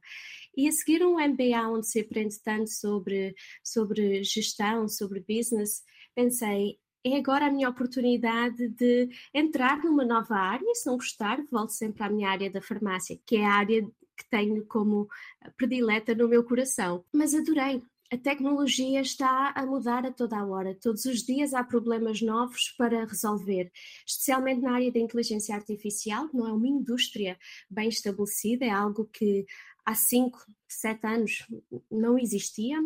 E 0.56 0.67
a 0.67 0.72
seguir 0.72 1.04
um 1.04 1.20
MBA 1.20 1.67
onde 1.67 1.88
se 1.88 2.00
aprende 2.00 2.39
tanto 2.43 2.70
sobre, 2.70 3.36
sobre 3.63 4.24
gestão, 4.24 4.88
sobre 4.88 5.26
business, 5.28 5.82
pensei, 6.13 6.80
é 7.04 7.18
agora 7.18 7.48
a 7.48 7.52
minha 7.52 7.70
oportunidade 7.70 8.70
de 8.70 9.10
entrar 9.34 9.84
numa 9.84 10.06
nova 10.06 10.36
área. 10.36 10.74
Se 10.76 10.88
não 10.88 10.98
gostar, 10.98 11.40
volto 11.52 11.72
sempre 11.72 12.04
à 12.04 12.10
minha 12.10 12.30
área 12.30 12.50
da 12.50 12.62
farmácia, 12.62 13.20
que 13.26 13.38
é 13.38 13.46
a 13.46 13.54
área 13.54 13.82
que 14.18 14.30
tenho 14.30 14.66
como 14.66 15.08
predileta 15.56 16.16
no 16.16 16.28
meu 16.28 16.44
coração. 16.44 17.04
Mas 17.14 17.34
adorei. 17.34 17.82
A 18.10 18.18
tecnologia 18.18 19.02
está 19.02 19.52
a 19.54 19.66
mudar 19.66 20.06
a 20.06 20.12
toda 20.14 20.38
a 20.38 20.46
hora. 20.46 20.74
Todos 20.82 21.04
os 21.04 21.24
dias 21.24 21.54
há 21.54 21.62
problemas 21.62 22.22
novos 22.22 22.74
para 22.78 23.04
resolver, 23.04 23.70
especialmente 24.06 24.62
na 24.62 24.76
área 24.76 24.90
da 24.90 25.00
inteligência 25.00 25.54
artificial, 25.54 26.30
que 26.30 26.38
não 26.38 26.48
é 26.48 26.54
uma 26.54 26.68
indústria 26.70 27.38
bem 27.70 27.90
estabelecida, 27.90 28.64
é 28.64 28.70
algo 28.70 29.10
que 29.12 29.46
há 29.86 29.94
5, 29.94 30.40
7 30.70 31.06
anos 31.06 31.48
não 31.92 32.18
existia 32.18 32.80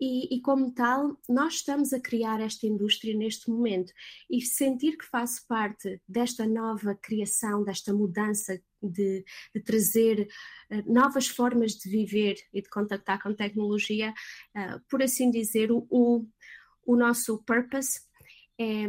e, 0.00 0.34
e, 0.34 0.40
como 0.40 0.72
tal, 0.72 1.20
nós 1.28 1.54
estamos 1.54 1.92
a 1.92 2.00
criar 2.00 2.40
esta 2.40 2.66
indústria 2.66 3.14
neste 3.14 3.50
momento 3.50 3.92
e 4.30 4.40
sentir 4.40 4.96
que 4.96 5.04
faço 5.04 5.46
parte 5.46 6.00
desta 6.08 6.46
nova 6.46 6.94
criação, 6.94 7.62
desta 7.62 7.92
mudança 7.92 8.58
de, 8.82 9.22
de 9.54 9.60
trazer 9.62 10.26
uh, 10.70 10.92
novas 10.92 11.28
formas 11.28 11.72
de 11.72 11.90
viver 11.90 12.36
e 12.52 12.62
de 12.62 12.70
contactar 12.70 13.22
com 13.22 13.34
tecnologia, 13.34 14.14
uh, 14.56 14.80
por 14.88 15.02
assim 15.02 15.30
dizer, 15.30 15.70
o, 15.70 15.86
o, 15.90 16.26
o 16.86 16.96
nosso 16.96 17.42
purpose 17.44 18.00
é, 18.58 18.86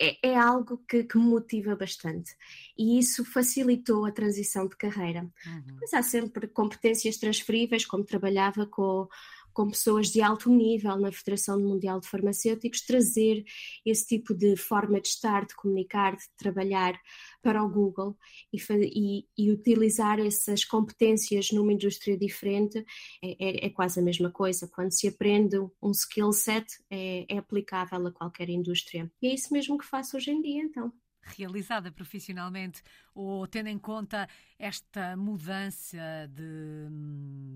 é, 0.00 0.30
é 0.30 0.36
algo 0.36 0.82
que, 0.88 1.04
que, 1.04 1.18
me 1.18 1.24
motiva 1.24 1.76
bastante 1.76 2.34
e 2.76 2.98
isso 2.98 3.24
facilitou 3.24 4.04
a 4.04 4.12
transição 4.12 4.66
de 4.66 4.76
carreira. 4.76 5.30
Uhum. 5.46 5.78
Há 5.92 6.02
sempre 6.02 6.48
competências 6.48 7.16
transferíveis, 7.16 7.84
como 7.84 8.04
trabalhava 8.04 8.66
com, 8.66 9.08
com 9.54 9.68
pessoas 9.68 10.08
de 10.08 10.20
alto 10.20 10.50
nível 10.50 10.96
na 10.98 11.12
Federação 11.12 11.58
Mundial 11.58 12.00
de 12.00 12.08
Farmacêuticos, 12.08 12.82
trazer 12.82 13.44
esse 13.86 14.06
tipo 14.06 14.34
de 14.34 14.56
forma 14.56 15.00
de 15.00 15.08
estar, 15.08 15.46
de 15.46 15.54
comunicar, 15.54 16.16
de 16.16 16.24
trabalhar 16.36 17.00
para 17.40 17.62
o 17.62 17.70
Google 17.70 18.16
e, 18.52 18.58
e, 18.82 19.26
e 19.38 19.52
utilizar 19.52 20.18
essas 20.18 20.64
competências 20.64 21.52
numa 21.52 21.72
indústria 21.72 22.18
diferente 22.18 22.84
é, 23.22 23.36
é, 23.38 23.66
é, 23.66 23.70
quase 23.70 24.00
a 24.00 24.02
mesma 24.02 24.30
coisa. 24.30 24.68
Quando 24.68 24.90
se 24.90 25.06
aprende 25.06 25.56
um 25.80 25.92
skill 25.92 26.32
set, 26.32 26.66
é, 26.90 27.24
é 27.28 27.38
aplicável 27.38 28.06
a 28.06 28.12
qualquer 28.12 28.48
indústria. 28.48 29.10
E 29.22 29.28
é 29.28 29.34
isso 29.34 29.52
mesmo 29.52 29.78
que 29.78 29.86
faço 29.86 30.16
hoje 30.16 30.30
em 30.30 30.42
dia, 30.42 30.62
então 30.62 30.92
realizada 31.24 31.90
profissionalmente 31.90 32.82
ou 33.14 33.46
tendo 33.46 33.68
em 33.68 33.78
conta 33.78 34.28
esta 34.58 35.16
mudança 35.16 35.98
de, 36.30 36.88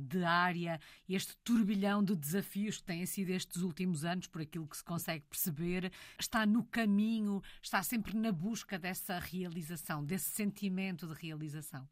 de 0.06 0.24
área 0.24 0.80
este 1.08 1.36
turbilhão 1.38 2.02
de 2.02 2.14
desafios 2.14 2.78
que 2.78 2.84
têm 2.84 3.06
sido 3.06 3.30
estes 3.30 3.62
últimos 3.62 4.04
anos, 4.04 4.26
por 4.26 4.42
aquilo 4.42 4.66
que 4.66 4.76
se 4.76 4.84
consegue 4.84 5.24
perceber, 5.28 5.92
está 6.18 6.44
no 6.44 6.64
caminho, 6.64 7.42
está 7.62 7.82
sempre 7.82 8.16
na 8.16 8.32
busca 8.32 8.78
dessa 8.78 9.18
realização, 9.18 10.04
desse 10.04 10.30
sentimento 10.30 11.06
de 11.06 11.14
realização? 11.14 11.88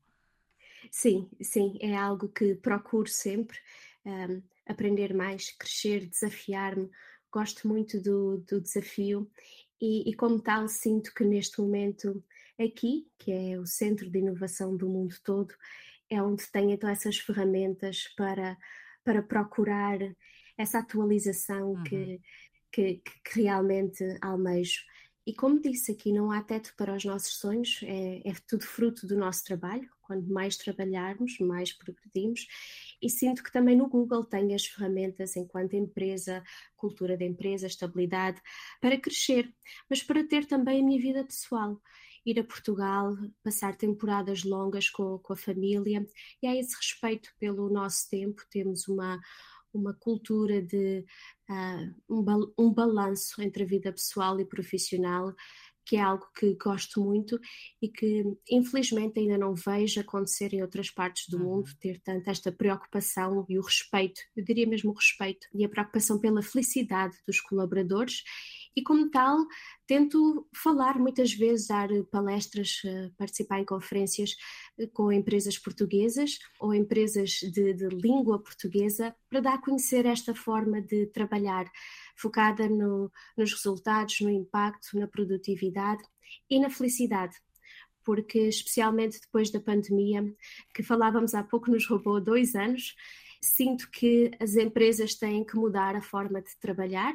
Sim, 0.90 1.28
sim, 1.40 1.76
é 1.80 1.96
algo 1.96 2.28
que 2.28 2.54
procuro 2.54 3.08
sempre. 3.08 3.58
Um, 4.04 4.42
aprender 4.66 5.14
mais, 5.14 5.50
crescer, 5.50 6.06
desafiar-me. 6.06 6.90
Gosto 7.30 7.66
muito 7.66 8.00
do, 8.00 8.38
do 8.38 8.60
desafio 8.60 9.30
e, 9.80 10.10
e, 10.10 10.14
como 10.14 10.40
tal, 10.40 10.68
sinto 10.68 11.12
que 11.14 11.24
neste 11.24 11.60
momento 11.60 12.22
aqui, 12.58 13.06
que 13.18 13.30
é 13.30 13.58
o 13.58 13.66
centro 13.66 14.08
de 14.10 14.18
inovação 14.18 14.76
do 14.76 14.88
mundo 14.88 15.14
todo, 15.22 15.54
é 16.08 16.22
onde 16.22 16.50
tenho 16.50 16.70
então 16.70 16.88
essas 16.88 17.18
ferramentas 17.18 18.08
para, 18.16 18.56
para 19.04 19.22
procurar 19.22 19.98
essa 20.56 20.78
atualização 20.78 21.72
uhum. 21.72 21.82
que, 21.82 22.20
que, 22.72 23.02
que, 23.24 23.42
realmente 23.42 24.02
almejo. 24.22 24.82
E 25.26 25.34
como 25.34 25.60
disse 25.60 25.92
aqui, 25.92 26.12
não 26.12 26.30
há 26.30 26.42
teto 26.42 26.72
para 26.76 26.94
os 26.94 27.04
nossos 27.04 27.38
sonhos, 27.38 27.80
é, 27.82 28.28
é 28.28 28.32
tudo 28.46 28.64
fruto 28.64 29.06
do 29.06 29.16
nosso 29.16 29.44
trabalho. 29.44 29.90
Quanto 30.06 30.30
mais 30.32 30.56
trabalharmos, 30.56 31.38
mais 31.40 31.72
progredimos. 31.72 32.46
E 33.02 33.10
sinto 33.10 33.42
que 33.42 33.52
também 33.52 33.76
no 33.76 33.88
Google 33.88 34.24
tenho 34.24 34.54
as 34.54 34.64
ferramentas 34.64 35.36
enquanto 35.36 35.74
empresa, 35.74 36.44
cultura 36.76 37.16
de 37.16 37.24
empresa, 37.24 37.66
estabilidade, 37.66 38.40
para 38.80 38.98
crescer, 38.98 39.52
mas 39.90 40.02
para 40.02 40.22
ter 40.24 40.46
também 40.46 40.80
a 40.80 40.84
minha 40.84 41.00
vida 41.00 41.24
pessoal. 41.24 41.80
Ir 42.24 42.38
a 42.40 42.44
Portugal, 42.44 43.16
passar 43.42 43.76
temporadas 43.76 44.42
longas 44.44 44.88
com, 44.90 45.18
com 45.18 45.32
a 45.32 45.36
família, 45.36 46.06
e 46.42 46.46
há 46.46 46.56
esse 46.56 46.76
respeito 46.76 47.32
pelo 47.38 47.68
nosso 47.68 48.08
tempo, 48.10 48.42
temos 48.50 48.88
uma, 48.88 49.20
uma 49.72 49.94
cultura 49.94 50.60
de 50.62 51.04
uh, 51.48 51.94
um, 52.08 52.52
um 52.58 52.72
balanço 52.72 53.40
entre 53.42 53.62
a 53.62 53.66
vida 53.66 53.92
pessoal 53.92 54.40
e 54.40 54.44
profissional 54.44 55.34
que 55.86 55.96
é 55.96 56.00
algo 56.00 56.26
que 56.36 56.54
gosto 56.54 57.00
muito 57.00 57.38
e 57.80 57.88
que 57.88 58.24
infelizmente 58.50 59.20
ainda 59.20 59.38
não 59.38 59.54
vejo 59.54 60.00
acontecer 60.00 60.52
em 60.52 60.60
outras 60.60 60.90
partes 60.90 61.28
do 61.28 61.38
uhum. 61.38 61.44
mundo, 61.44 61.70
ter 61.80 62.00
tanto 62.00 62.28
esta 62.28 62.50
preocupação 62.50 63.46
e 63.48 63.58
o 63.58 63.62
respeito, 63.62 64.20
eu 64.36 64.44
diria 64.44 64.66
mesmo 64.66 64.90
o 64.90 64.94
respeito 64.94 65.46
e 65.54 65.64
a 65.64 65.68
preocupação 65.68 66.18
pela 66.18 66.42
felicidade 66.42 67.16
dos 67.26 67.40
colaboradores 67.40 68.22
e 68.76 68.82
como 68.82 69.10
tal 69.10 69.38
tento 69.86 70.46
falar 70.54 70.98
muitas 70.98 71.32
vezes, 71.32 71.68
dar 71.68 71.88
palestras, 72.10 72.82
eh, 72.84 73.10
participar 73.16 73.58
em 73.60 73.64
conferências 73.64 74.36
eh, 74.78 74.86
com 74.88 75.10
empresas 75.10 75.58
portuguesas 75.58 76.38
ou 76.60 76.74
empresas 76.74 77.30
de, 77.40 77.72
de 77.72 77.88
língua 77.88 78.38
portuguesa 78.38 79.16
para 79.30 79.40
dar 79.40 79.54
a 79.54 79.62
conhecer 79.62 80.04
esta 80.04 80.34
forma 80.34 80.82
de 80.82 81.06
trabalhar 81.06 81.64
focada 82.16 82.68
no, 82.68 83.10
nos 83.36 83.52
resultados, 83.52 84.20
no 84.20 84.28
impacto, 84.28 84.98
na 84.98 85.08
produtividade 85.08 86.02
e 86.50 86.60
na 86.60 86.68
felicidade. 86.68 87.34
Porque, 88.04 88.40
especialmente 88.40 89.20
depois 89.20 89.50
da 89.50 89.58
pandemia, 89.58 90.22
que 90.74 90.82
falávamos 90.82 91.34
há 91.34 91.42
pouco, 91.42 91.70
nos 91.70 91.88
roubou 91.88 92.20
dois 92.20 92.54
anos, 92.54 92.94
sinto 93.40 93.90
que 93.90 94.30
as 94.40 94.56
empresas 94.56 95.14
têm 95.14 95.44
que 95.44 95.56
mudar 95.56 95.96
a 95.96 96.02
forma 96.02 96.42
de 96.42 96.56
trabalhar 96.58 97.14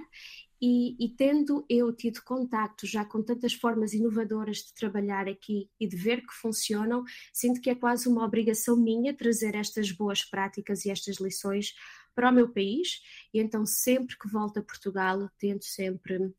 e, 0.61 0.95
e, 1.03 1.09
tendo 1.09 1.65
eu 1.67 1.91
tido 1.91 2.21
contacto 2.21 2.85
já 2.85 3.03
com 3.03 3.23
tantas 3.23 3.53
formas 3.53 3.93
inovadoras 3.93 4.57
de 4.57 4.73
trabalhar 4.75 5.27
aqui 5.27 5.67
e 5.79 5.87
de 5.87 5.97
ver 5.97 6.21
que 6.21 6.33
funcionam, 6.33 7.03
sinto 7.33 7.59
que 7.59 7.71
é 7.71 7.75
quase 7.75 8.07
uma 8.07 8.23
obrigação 8.23 8.77
minha 8.77 9.11
trazer 9.11 9.55
estas 9.55 9.91
boas 9.91 10.23
práticas 10.23 10.85
e 10.85 10.91
estas 10.91 11.17
lições 11.17 11.73
para 12.13 12.29
o 12.29 12.33
meu 12.33 12.47
país. 12.47 13.01
E 13.33 13.39
então 13.39 13.65
sempre 13.65 14.15
que 14.17 14.29
volto 14.29 14.59
a 14.59 14.63
Portugal 14.63 15.27
tento 15.39 15.65
sempre 15.65 16.17
uh, 16.17 16.33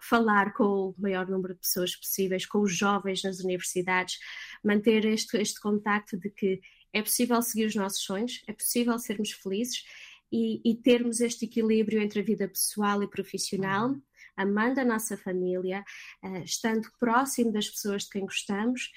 falar 0.00 0.52
com 0.52 0.90
o 0.90 0.94
maior 0.96 1.26
número 1.26 1.54
de 1.54 1.60
pessoas 1.60 1.96
possíveis, 1.96 2.46
com 2.46 2.60
os 2.60 2.72
jovens 2.72 3.24
nas 3.24 3.40
universidades, 3.40 4.18
manter 4.62 5.04
este, 5.04 5.36
este 5.36 5.60
contacto 5.60 6.16
de 6.16 6.30
que 6.30 6.60
é 6.92 7.02
possível 7.02 7.40
seguir 7.42 7.66
os 7.66 7.74
nossos 7.74 8.02
sonhos, 8.02 8.42
é 8.46 8.52
possível 8.52 8.98
sermos 8.98 9.32
felizes 9.32 9.82
e, 10.30 10.60
e 10.64 10.74
termos 10.76 11.20
este 11.20 11.44
equilíbrio 11.44 12.00
entre 12.00 12.20
a 12.20 12.24
vida 12.24 12.48
pessoal 12.48 13.02
e 13.02 13.08
profissional, 13.08 13.94
amando 14.36 14.80
a 14.80 14.84
nossa 14.84 15.16
família, 15.16 15.84
uh, 16.22 16.42
estando 16.44 16.88
próximo 16.98 17.52
das 17.52 17.68
pessoas 17.68 18.04
de 18.04 18.10
quem 18.10 18.22
gostamos 18.22 18.90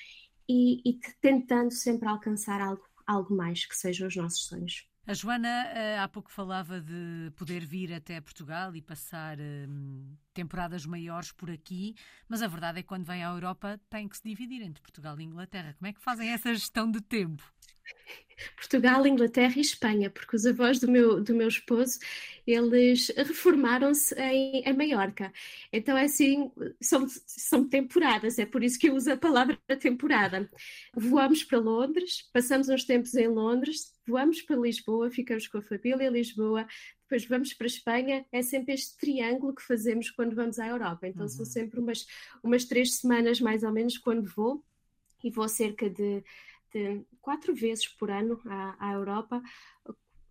e, 0.47 0.81
e 0.87 0.99
tentando 1.21 1.71
sempre 1.71 2.07
alcançar 2.07 2.61
algo, 2.61 2.83
algo 3.07 3.35
mais 3.35 3.65
que 3.65 3.75
sejam 3.75 4.07
os 4.07 4.15
nossos 4.15 4.45
sonhos. 4.45 4.91
A 5.07 5.13
Joana 5.13 5.65
eh, 5.73 5.97
há 5.97 6.07
pouco 6.07 6.31
falava 6.31 6.79
de 6.79 7.31
poder 7.35 7.65
vir 7.65 7.91
até 7.91 8.21
Portugal 8.21 8.75
e 8.75 8.81
passar 8.81 9.39
hum, 9.39 10.15
temporadas 10.31 10.85
maiores 10.85 11.31
por 11.31 11.49
aqui, 11.49 11.95
mas 12.29 12.43
a 12.43 12.47
verdade 12.47 12.79
é 12.79 12.81
que 12.83 12.87
quando 12.87 13.05
vem 13.05 13.23
à 13.23 13.29
Europa 13.29 13.79
tem 13.89 14.07
que 14.07 14.15
se 14.15 14.23
dividir 14.23 14.61
entre 14.61 14.81
Portugal 14.81 15.19
e 15.19 15.23
Inglaterra. 15.23 15.73
Como 15.79 15.87
é 15.87 15.93
que 15.93 15.99
fazem 15.99 16.29
essa 16.29 16.53
gestão 16.53 16.89
de 16.89 17.01
tempo? 17.01 17.43
Portugal, 18.55 19.05
Inglaterra 19.05 19.53
e 19.57 19.61
Espanha, 19.61 20.09
porque 20.09 20.35
os 20.35 20.45
avós 20.45 20.79
do 20.79 20.89
meu, 20.89 21.21
do 21.21 21.33
meu 21.33 21.47
esposo, 21.47 21.99
eles 22.45 23.09
reformaram-se 23.15 24.15
em, 24.15 24.63
em 24.65 24.73
Maiorca. 24.73 25.31
Então, 25.71 25.97
é 25.97 26.05
assim, 26.05 26.51
são, 26.79 27.07
são 27.25 27.67
temporadas, 27.67 28.39
é 28.39 28.45
por 28.45 28.63
isso 28.63 28.79
que 28.79 28.89
eu 28.89 28.95
uso 28.95 29.11
a 29.11 29.17
palavra 29.17 29.57
temporada. 29.79 30.49
Voamos 30.93 31.43
para 31.43 31.59
Londres, 31.59 32.29
passamos 32.33 32.69
uns 32.69 32.83
tempos 32.83 33.13
em 33.15 33.27
Londres, 33.27 33.93
voamos 34.07 34.41
para 34.41 34.55
Lisboa, 34.55 35.09
ficamos 35.09 35.47
com 35.47 35.59
a 35.59 35.61
família 35.61 36.07
em 36.07 36.11
Lisboa, 36.11 36.67
depois 37.03 37.25
vamos 37.25 37.53
para 37.53 37.65
a 37.65 37.67
Espanha, 37.67 38.25
é 38.31 38.41
sempre 38.41 38.73
este 38.73 38.97
triângulo 38.97 39.53
que 39.53 39.61
fazemos 39.61 40.09
quando 40.09 40.35
vamos 40.35 40.59
à 40.59 40.67
Europa. 40.67 41.07
Então, 41.07 41.23
uhum. 41.23 41.29
são 41.29 41.45
sempre 41.45 41.79
umas, 41.79 42.07
umas 42.41 42.65
três 42.65 42.95
semanas, 42.95 43.39
mais 43.41 43.63
ou 43.63 43.71
menos, 43.71 43.97
quando 43.97 44.29
vou, 44.29 44.63
e 45.23 45.29
vou 45.29 45.47
cerca 45.47 45.89
de 45.89 46.23
de 46.73 47.05
quatro 47.21 47.53
vezes 47.53 47.87
por 47.87 48.09
ano 48.09 48.39
à, 48.45 48.89
à 48.89 48.93
Europa, 48.93 49.41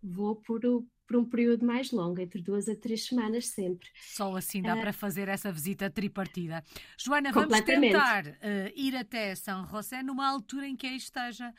vou 0.01 0.35
por, 0.35 0.61
por 1.07 1.15
um 1.15 1.25
período 1.25 1.65
mais 1.65 1.91
longo, 1.91 2.19
entre 2.19 2.41
duas 2.41 2.67
a 2.67 2.75
três 2.75 3.05
semanas 3.05 3.47
sempre. 3.47 3.87
Só 3.95 4.35
assim 4.35 4.61
dá 4.61 4.75
uh, 4.75 4.79
para 4.79 4.93
fazer 4.93 5.27
essa 5.27 5.51
visita 5.51 5.89
tripartida. 5.89 6.63
Joana, 6.97 7.31
vamos 7.31 7.61
tentar 7.61 8.25
uh, 8.25 8.71
ir 8.75 8.95
até 8.95 9.35
São 9.35 9.65
José 9.67 10.01
numa 10.01 10.27
altura 10.27 10.67
em 10.67 10.75
que 10.75 10.87
aí 10.87 10.97
esteja. 10.97 11.53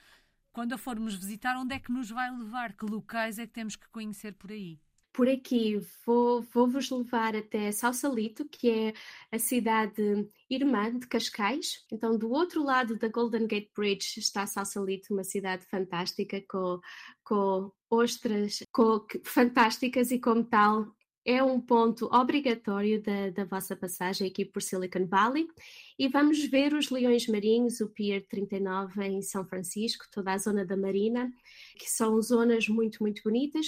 Quando 0.53 0.75
a 0.75 0.79
formos 0.79 1.15
visitar, 1.15 1.57
onde 1.57 1.75
é 1.75 1.79
que 1.79 1.91
nos 1.91 2.11
vai 2.11 2.31
levar? 2.31 2.75
Que 2.75 2.85
locais 2.85 3.39
é 3.39 3.47
que 3.47 3.55
temos 3.55 3.75
que 3.75 3.89
conhecer 3.89 4.35
por 4.35 4.51
aí? 4.51 4.79
Por 5.13 5.29
aqui. 5.29 5.79
Vou, 6.07 6.43
vou-vos 6.43 6.91
levar 6.91 7.37
até 7.37 7.71
Sausalito, 7.71 8.49
que 8.49 8.71
é 8.71 8.95
a 9.31 9.39
cidade 9.39 10.29
irmã 10.49 10.99
de 10.99 11.07
Cascais. 11.07 11.85
Então, 11.93 12.17
do 12.17 12.31
outro 12.31 12.63
lado 12.65 12.97
da 12.97 13.09
Golden 13.09 13.47
Gate 13.47 13.71
Bridge 13.77 14.19
está 14.19 14.47
Sausalito, 14.47 15.13
uma 15.13 15.25
cidade 15.25 15.65
fantástica 15.67 16.43
com, 16.49 16.81
com 17.23 17.71
ostras 17.91 18.63
com, 18.73 19.05
fantásticas 19.25 20.11
e, 20.11 20.19
como 20.19 20.45
tal, 20.45 20.87
é 21.25 21.43
um 21.43 21.61
ponto 21.61 22.07
obrigatório 22.07 23.01
da, 23.01 23.31
da 23.31 23.45
vossa 23.45 23.77
passagem 23.77 24.27
aqui 24.29 24.45
por 24.45 24.61
Silicon 24.61 25.07
Valley. 25.07 25.47
E 25.99 26.09
vamos 26.09 26.45
ver 26.47 26.75
os 26.75 26.91
leões 26.91 27.29
marinhos, 27.29 27.81
o 27.81 27.89
Pier 27.89 28.27
39 28.27 29.05
em 29.07 29.23
São 29.23 29.47
Francisco, 29.47 30.05
toda 30.11 30.33
a 30.33 30.39
zona 30.39 30.65
da 30.65 30.77
Marina, 30.77 31.33
que 31.79 31.89
são 31.89 32.21
zonas 32.21 32.67
muito, 32.69 33.03
muito 33.03 33.23
bonitas 33.23 33.67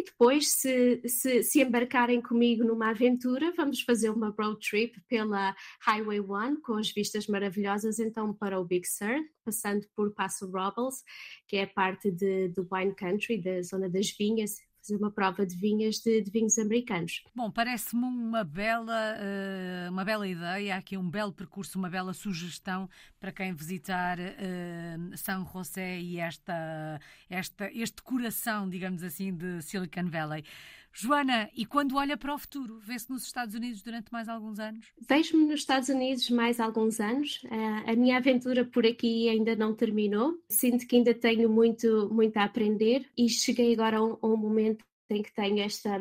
e 0.00 0.04
depois, 0.04 0.52
se, 0.52 1.02
se, 1.06 1.42
se, 1.42 1.60
embarcarem 1.60 2.22
comigo 2.22 2.64
numa 2.64 2.88
aventura, 2.88 3.52
vamos 3.54 3.82
fazer 3.82 4.08
uma 4.08 4.30
road 4.30 4.58
trip 4.66 4.98
pela 5.06 5.54
Highway 5.80 6.20
1 6.20 6.62
com 6.62 6.74
as 6.74 6.90
vistas 6.90 7.26
maravilhosas, 7.26 7.98
então 7.98 8.32
para 8.32 8.58
o 8.58 8.64
Big 8.64 8.88
Sur, 8.88 9.22
passando 9.44 9.86
por 9.94 10.10
Passo 10.14 10.50
Robles, 10.50 11.04
que 11.46 11.58
é 11.58 11.66
parte 11.66 12.10
de, 12.10 12.48
do 12.48 12.66
Wine 12.72 12.94
Country, 12.94 13.42
da 13.42 13.60
zona 13.60 13.90
das 13.90 14.10
vinhas, 14.10 14.56
fazer 14.80 14.96
uma 14.96 15.10
prova 15.10 15.46
de 15.46 15.56
vinhas 15.56 15.96
de, 15.96 16.20
de 16.22 16.30
vinhos 16.30 16.58
americanos. 16.58 17.22
Bom, 17.34 17.50
parece-me 17.50 18.04
uma 18.04 18.42
bela, 18.42 19.14
uh, 19.16 19.90
uma 19.90 20.04
bela 20.04 20.26
ideia, 20.26 20.76
aqui 20.76 20.96
um 20.96 21.08
belo 21.08 21.32
percurso, 21.32 21.78
uma 21.78 21.90
bela 21.90 22.12
sugestão 22.12 22.88
para 23.18 23.32
quem 23.32 23.54
visitar 23.54 24.18
uh, 24.18 25.16
São 25.16 25.46
José 25.46 26.00
e 26.00 26.18
esta, 26.18 27.00
esta, 27.28 27.70
este 27.72 28.02
coração, 28.02 28.68
digamos 28.68 29.02
assim, 29.02 29.34
de 29.34 29.62
Silicon 29.62 30.08
Valley. 30.08 30.44
Joana, 30.92 31.50
e 31.56 31.64
quando 31.64 31.96
olha 31.96 32.16
para 32.16 32.34
o 32.34 32.38
futuro, 32.38 32.80
vê-se 32.80 33.10
nos 33.10 33.24
Estados 33.24 33.54
Unidos 33.54 33.82
durante 33.82 34.12
mais 34.12 34.28
alguns 34.28 34.58
anos? 34.58 34.86
Vejo-me 35.08 35.44
nos 35.44 35.60
Estados 35.60 35.88
Unidos 35.88 36.28
mais 36.30 36.60
alguns 36.60 37.00
anos. 37.00 37.42
Uh, 37.44 37.90
a 37.90 37.96
minha 37.96 38.16
aventura 38.16 38.64
por 38.64 38.84
aqui 38.84 39.28
ainda 39.28 39.54
não 39.54 39.74
terminou. 39.74 40.34
Sinto 40.48 40.86
que 40.86 40.96
ainda 40.96 41.14
tenho 41.14 41.48
muito, 41.48 42.08
muito 42.12 42.36
a 42.36 42.44
aprender 42.44 43.06
e 43.16 43.28
cheguei 43.28 43.72
agora 43.72 43.98
a 43.98 44.04
um, 44.04 44.18
a 44.20 44.26
um 44.26 44.36
momento 44.36 44.84
em 45.08 45.22
que 45.22 45.32
tenho 45.32 45.60
esta 45.60 45.98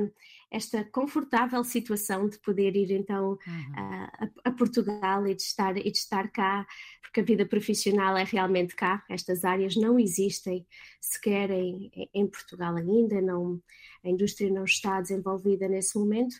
esta 0.52 0.84
confortável 0.84 1.64
situação 1.64 2.28
de 2.28 2.40
poder 2.40 2.76
ir 2.76 2.92
então 2.92 3.38
uhum. 3.46 3.74
a, 3.76 4.30
a, 4.46 4.52
Portugal 4.52 5.28
e 5.28 5.36
de, 5.36 5.42
estar, 5.42 5.78
e 5.78 5.92
de 5.92 5.98
estar 5.98 6.30
cá, 6.30 6.66
porque 7.02 7.20
a 7.20 7.24
vida 7.24 7.46
profissional 7.46 8.18
é 8.18 8.24
realmente 8.24 8.76
cá, 8.76 9.04
estas 9.10 9.46
áreas 9.46 9.76
não 9.76 10.00
existem 10.00 10.66
sequer 11.00 11.52
em, 11.52 11.92
em 12.14 12.28
Portugal 12.28 12.76
ainda, 12.76 13.22
não, 13.22 13.62
a 14.04 14.10
indústria 14.10 14.50
não 14.50 14.64
está 14.64 15.00
desenvolvida 15.00 15.68
nesse 15.68 15.98
momento, 15.98 16.36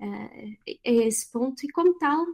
uh, 0.00 0.56
é 0.66 0.92
esse 1.06 1.30
ponto, 1.30 1.64
e 1.64 1.68
como 1.68 1.98
tal, 1.98 2.26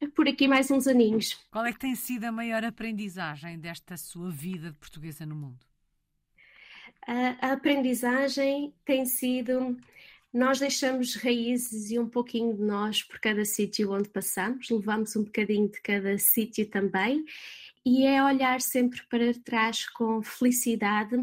é 0.00 0.08
por 0.08 0.28
aqui 0.28 0.48
mais 0.48 0.70
uns 0.70 0.86
aninhos. 0.86 1.34
Qual 1.50 1.64
é 1.64 1.72
que 1.72 1.78
tem 1.78 1.94
sido 1.94 2.24
a 2.24 2.32
maior 2.32 2.64
aprendizagem 2.64 3.58
desta 3.58 3.96
sua 3.96 4.30
vida 4.30 4.70
de 4.70 4.78
portuguesa 4.78 5.24
no 5.24 5.34
mundo? 5.34 5.64
a 7.40 7.52
aprendizagem 7.52 8.74
tem 8.84 9.04
sido 9.04 9.76
nós 10.32 10.58
deixamos 10.58 11.14
raízes 11.16 11.90
e 11.90 11.98
um 11.98 12.08
pouquinho 12.08 12.54
de 12.54 12.62
nós 12.62 13.02
por 13.02 13.18
cada 13.18 13.44
sítio 13.44 13.92
onde 13.92 14.08
passamos, 14.08 14.68
levamos 14.70 15.16
um 15.16 15.24
bocadinho 15.24 15.68
de 15.68 15.80
cada 15.80 16.18
sítio 16.18 16.66
também, 16.68 17.24
e 17.84 18.04
é 18.04 18.22
olhar 18.22 18.60
sempre 18.60 19.00
para 19.08 19.32
trás 19.44 19.88
com 19.88 20.20
felicidade 20.22 21.16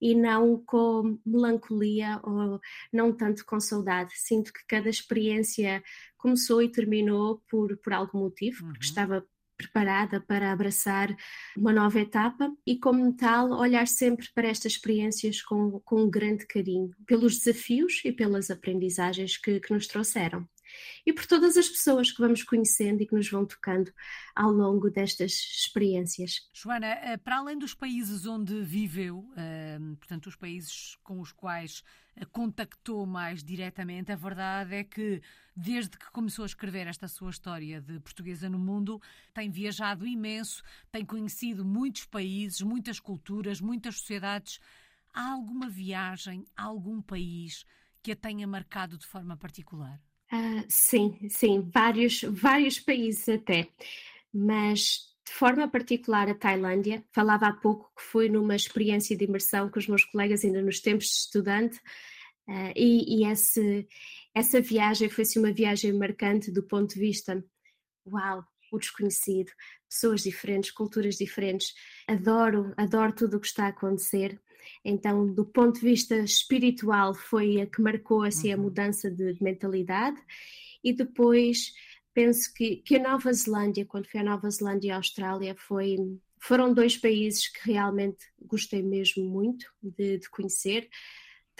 e 0.00 0.14
não 0.14 0.56
com 0.64 1.18
melancolia 1.24 2.18
ou 2.22 2.58
não 2.90 3.12
tanto 3.12 3.44
com 3.44 3.60
saudade. 3.60 4.12
Sinto 4.16 4.52
que 4.52 4.66
cada 4.66 4.88
experiência 4.88 5.82
começou 6.16 6.62
e 6.62 6.70
terminou 6.70 7.42
por, 7.50 7.76
por 7.76 7.92
algum 7.92 8.20
motivo, 8.20 8.64
porque 8.64 8.78
uhum. 8.78 8.88
estava 8.88 9.26
preparada 9.60 10.20
para 10.20 10.50
abraçar 10.50 11.14
uma 11.54 11.72
nova 11.72 12.00
etapa 12.00 12.50
e, 12.66 12.78
como 12.78 13.12
tal, 13.14 13.50
olhar 13.50 13.86
sempre 13.86 14.26
para 14.34 14.48
estas 14.48 14.72
experiências 14.72 15.42
com, 15.42 15.78
com 15.80 16.04
um 16.04 16.10
grande 16.10 16.46
carinho, 16.46 16.90
pelos 17.06 17.38
desafios 17.38 18.00
e 18.04 18.10
pelas 18.10 18.50
aprendizagens 18.50 19.36
que, 19.36 19.60
que 19.60 19.74
nos 19.74 19.86
trouxeram 19.86 20.48
e 21.04 21.12
por 21.12 21.26
todas 21.26 21.56
as 21.56 21.68
pessoas 21.68 22.12
que 22.12 22.20
vamos 22.20 22.42
conhecendo 22.42 23.02
e 23.02 23.06
que 23.06 23.14
nos 23.14 23.28
vão 23.28 23.44
tocando 23.44 23.92
ao 24.34 24.52
longo 24.52 24.88
destas 24.88 25.32
experiências. 25.32 26.48
Joana, 26.52 26.86
eh, 26.86 27.16
para 27.16 27.38
além 27.38 27.58
dos 27.58 27.74
países 27.74 28.26
onde 28.26 28.62
viveu, 28.62 29.28
eh, 29.36 29.78
portanto, 29.98 30.28
os 30.28 30.36
países 30.36 30.96
com 31.02 31.20
os 31.20 31.32
quais 31.32 31.82
contactou 32.26 33.06
mais 33.06 33.42
diretamente, 33.42 34.12
a 34.12 34.16
verdade 34.16 34.74
é 34.74 34.84
que 34.84 35.22
desde 35.54 35.96
que 35.96 36.10
começou 36.10 36.42
a 36.42 36.46
escrever 36.46 36.86
esta 36.86 37.08
sua 37.08 37.30
história 37.30 37.80
de 37.80 38.00
portuguesa 38.00 38.48
no 38.48 38.58
mundo, 38.58 39.00
tem 39.34 39.50
viajado 39.50 40.06
imenso, 40.06 40.62
tem 40.90 41.04
conhecido 41.04 41.64
muitos 41.64 42.04
países, 42.04 42.60
muitas 42.62 42.98
culturas, 42.98 43.60
muitas 43.60 43.96
sociedades. 43.96 44.60
Há 45.12 45.32
alguma 45.32 45.68
viagem 45.68 46.46
algum 46.56 47.02
país 47.02 47.64
que 48.02 48.12
a 48.12 48.16
tenha 48.16 48.46
marcado 48.46 48.96
de 48.96 49.06
forma 49.06 49.36
particular? 49.36 50.00
Uh, 50.32 50.64
sim, 50.68 51.18
sim, 51.28 51.68
vários, 51.74 52.22
vários 52.22 52.78
países 52.78 53.28
até, 53.28 53.68
mas 54.32 55.10
de 55.30 55.32
forma 55.32 55.68
particular 55.68 56.28
a 56.28 56.34
Tailândia. 56.34 57.04
Falava 57.12 57.46
há 57.46 57.52
pouco 57.52 57.92
que 57.96 58.02
foi 58.02 58.28
numa 58.28 58.56
experiência 58.56 59.16
de 59.16 59.24
imersão 59.24 59.70
com 59.70 59.78
os 59.78 59.86
meus 59.86 60.04
colegas 60.04 60.44
ainda 60.44 60.60
nos 60.62 60.80
tempos 60.80 61.06
de 61.06 61.12
estudante 61.12 61.80
uh, 62.50 62.72
e, 62.76 63.22
e 63.22 63.26
esse, 63.26 63.86
essa 64.34 64.60
viagem 64.60 65.08
foi-se 65.08 65.38
uma 65.38 65.52
viagem 65.52 65.92
marcante 65.92 66.50
do 66.50 66.62
ponto 66.62 66.94
de 66.94 67.00
vista, 67.00 67.44
uau, 68.06 68.44
o 68.72 68.78
desconhecido, 68.78 69.50
pessoas 69.88 70.22
diferentes, 70.22 70.70
culturas 70.70 71.16
diferentes. 71.16 71.74
Adoro, 72.06 72.72
adoro 72.76 73.12
tudo 73.12 73.36
o 73.36 73.40
que 73.40 73.46
está 73.46 73.66
a 73.66 73.68
acontecer. 73.68 74.40
Então, 74.84 75.32
do 75.32 75.44
ponto 75.44 75.80
de 75.80 75.86
vista 75.86 76.16
espiritual, 76.18 77.14
foi 77.14 77.60
a 77.60 77.66
que 77.66 77.82
marcou 77.82 78.22
assim, 78.22 78.52
a 78.52 78.56
uhum. 78.56 78.64
mudança 78.64 79.10
de, 79.10 79.34
de 79.34 79.42
mentalidade. 79.42 80.20
E 80.82 80.92
depois, 80.92 81.72
penso 82.14 82.52
que, 82.54 82.76
que 82.76 82.96
a 82.96 83.02
Nova 83.02 83.32
Zelândia, 83.32 83.84
quando 83.84 84.08
fui 84.08 84.20
à 84.20 84.24
Nova 84.24 84.48
Zelândia 84.50 84.88
e 84.88 84.90
à 84.92 84.96
Austrália, 84.96 85.54
foi, 85.56 85.96
foram 86.38 86.72
dois 86.72 86.96
países 86.96 87.48
que 87.48 87.72
realmente 87.72 88.24
gostei 88.40 88.82
mesmo 88.82 89.24
muito 89.24 89.66
de, 89.82 90.18
de 90.18 90.30
conhecer. 90.30 90.88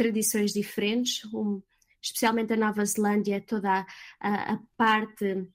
Tradições 0.01 0.53
diferentes, 0.55 1.25
um, 1.35 1.61
especialmente 2.01 2.55
a 2.55 2.57
Nova 2.57 2.83
Zelândia, 2.87 3.45
toda 3.47 3.87
a, 4.19 4.55
a, 4.55 4.59
parte 4.75 5.47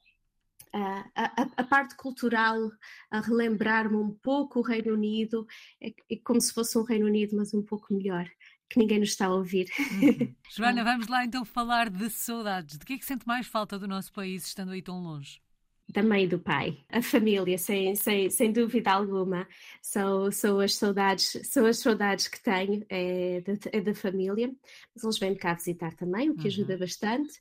a, 0.72 1.10
a, 1.16 1.48
a, 1.58 1.64
parte 1.64 1.96
cultural 1.96 2.70
a 3.10 3.22
relembrar-me 3.22 3.96
um 3.96 4.12
pouco 4.12 4.60
o 4.60 4.62
Reino 4.62 4.94
Unido, 4.94 5.48
é, 5.82 5.94
é, 6.12 6.18
como 6.24 6.40
se 6.40 6.54
fosse 6.54 6.78
um 6.78 6.84
Reino 6.84 7.08
Unido, 7.08 7.36
mas 7.36 7.56
um 7.56 7.64
pouco 7.64 7.92
melhor, 7.92 8.30
que 8.70 8.78
ninguém 8.78 9.00
nos 9.00 9.10
está 9.10 9.26
a 9.26 9.34
ouvir. 9.34 9.68
Uhum. 9.80 10.36
Joana, 10.52 10.84
vamos 10.84 11.08
lá 11.08 11.26
então 11.26 11.44
falar 11.44 11.90
de 11.90 12.08
saudades. 12.12 12.78
De 12.78 12.86
que 12.86 12.94
é 12.94 12.98
que 13.00 13.06
sente 13.06 13.26
mais 13.26 13.48
falta 13.48 13.80
do 13.80 13.88
nosso 13.88 14.14
país 14.14 14.46
estando 14.46 14.74
aí 14.74 14.82
tão 14.84 15.02
longe? 15.02 15.42
Da 15.88 16.02
mãe 16.02 16.24
e 16.24 16.28
do 16.28 16.40
pai, 16.40 16.78
a 16.90 17.02
família, 17.02 17.58
sem, 17.58 17.96
sem, 17.96 18.30
sem 18.30 18.52
dúvida 18.52 18.92
alguma, 18.92 19.48
são, 19.82 20.32
são 20.32 20.60
as 20.60 20.76
saudades, 20.76 21.40
são 21.44 21.66
as 21.66 21.78
saudades 21.78 22.28
que 22.28 22.42
tenho 22.42 22.86
é 22.90 23.42
da, 23.42 23.54
é 23.72 23.82
da 23.82 23.94
família, 23.94 24.52
mas 24.94 25.04
eles 25.04 25.20
vêm 25.20 25.36
cá 25.36 25.54
visitar 25.54 25.94
também, 25.94 26.30
o 26.30 26.36
que 26.36 26.42
uhum. 26.42 26.48
ajuda 26.48 26.78
bastante. 26.78 27.40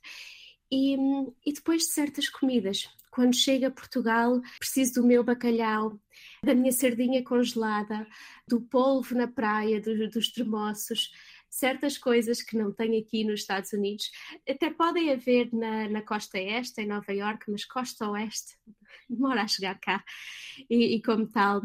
E, 0.70 0.96
e 1.46 1.52
depois 1.52 1.82
de 1.82 1.88
certas 1.88 2.28
comidas, 2.28 2.88
quando 3.10 3.34
chego 3.34 3.66
a 3.66 3.70
Portugal, 3.70 4.40
preciso 4.58 4.94
do 4.94 5.06
meu 5.06 5.22
bacalhau, 5.22 5.98
da 6.42 6.54
minha 6.54 6.72
sardinha 6.72 7.22
congelada, 7.22 8.06
do 8.46 8.60
polvo 8.60 9.14
na 9.14 9.28
praia, 9.28 9.80
do, 9.80 10.10
dos 10.10 10.30
termossos, 10.30 11.12
certas 11.54 11.96
coisas 11.96 12.42
que 12.42 12.56
não 12.56 12.72
tem 12.72 12.98
aqui 12.98 13.22
nos 13.22 13.40
Estados 13.40 13.72
Unidos. 13.72 14.10
Até 14.48 14.70
podem 14.70 15.12
haver 15.12 15.48
na, 15.52 15.88
na 15.88 16.02
costa 16.02 16.36
este, 16.36 16.82
em 16.82 16.86
Nova 16.86 17.12
York, 17.12 17.44
mas 17.48 17.64
costa 17.64 18.10
oeste 18.10 18.56
demora 19.08 19.42
a 19.42 19.46
chegar 19.46 19.78
cá. 19.78 20.04
E, 20.68 20.96
e, 20.96 21.02
como 21.02 21.28
tal, 21.28 21.62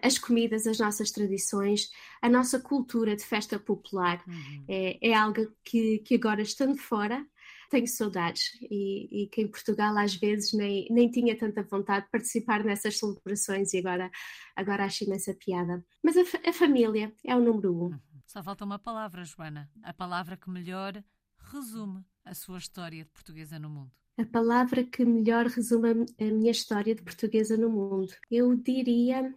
as 0.00 0.16
comidas, 0.16 0.66
as 0.66 0.78
nossas 0.78 1.10
tradições, 1.10 1.90
a 2.20 2.28
nossa 2.28 2.60
cultura 2.60 3.16
de 3.16 3.24
festa 3.24 3.58
popular 3.58 4.22
uhum. 4.28 4.64
é, 4.68 5.10
é 5.10 5.12
algo 5.12 5.52
que, 5.64 5.98
que 5.98 6.14
agora, 6.14 6.42
estando 6.42 6.78
fora, 6.78 7.26
tenho 7.68 7.88
saudades 7.88 8.44
e, 8.60 9.24
e, 9.24 9.26
que 9.26 9.40
em 9.40 9.48
Portugal 9.48 9.96
às 9.96 10.14
vezes 10.14 10.52
nem, 10.52 10.86
nem 10.90 11.10
tinha 11.10 11.36
tanta 11.36 11.62
vontade 11.64 12.04
de 12.04 12.12
participar 12.12 12.62
nessas 12.62 12.98
celebrações 12.98 13.72
e 13.72 13.78
agora, 13.78 14.10
agora 14.54 14.84
acho 14.84 15.04
imensa 15.04 15.34
piada. 15.34 15.84
Mas 16.00 16.16
a, 16.16 16.22
a 16.48 16.52
família 16.52 17.12
é 17.26 17.34
o 17.34 17.40
número 17.40 17.74
um. 17.74 18.11
Só 18.32 18.42
falta 18.42 18.64
uma 18.64 18.78
palavra, 18.78 19.26
Joana. 19.26 19.70
A 19.82 19.92
palavra 19.92 20.38
que 20.38 20.48
melhor 20.48 21.04
resume 21.36 22.02
a 22.24 22.32
sua 22.32 22.56
história 22.56 23.04
de 23.04 23.10
portuguesa 23.10 23.58
no 23.58 23.68
mundo. 23.68 23.92
A 24.16 24.24
palavra 24.24 24.82
que 24.84 25.04
melhor 25.04 25.48
resume 25.48 26.06
a 26.18 26.24
minha 26.24 26.50
história 26.50 26.94
de 26.94 27.02
portuguesa 27.02 27.58
no 27.58 27.68
mundo. 27.68 28.10
Eu 28.30 28.56
diria 28.56 29.34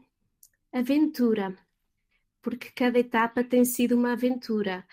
aventura, 0.72 1.54
porque 2.42 2.72
cada 2.72 2.98
etapa 2.98 3.44
tem 3.44 3.66
sido 3.66 3.98
uma 3.98 4.14
aventura 4.14 4.88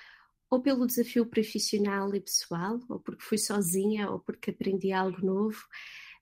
ou 0.50 0.60
pelo 0.60 0.84
desafio 0.84 1.24
profissional 1.24 2.12
e 2.12 2.20
pessoal, 2.20 2.80
ou 2.88 2.98
porque 2.98 3.22
fui 3.22 3.38
sozinha, 3.38 4.10
ou 4.10 4.18
porque 4.18 4.50
aprendi 4.50 4.90
algo 4.90 5.24
novo, 5.24 5.64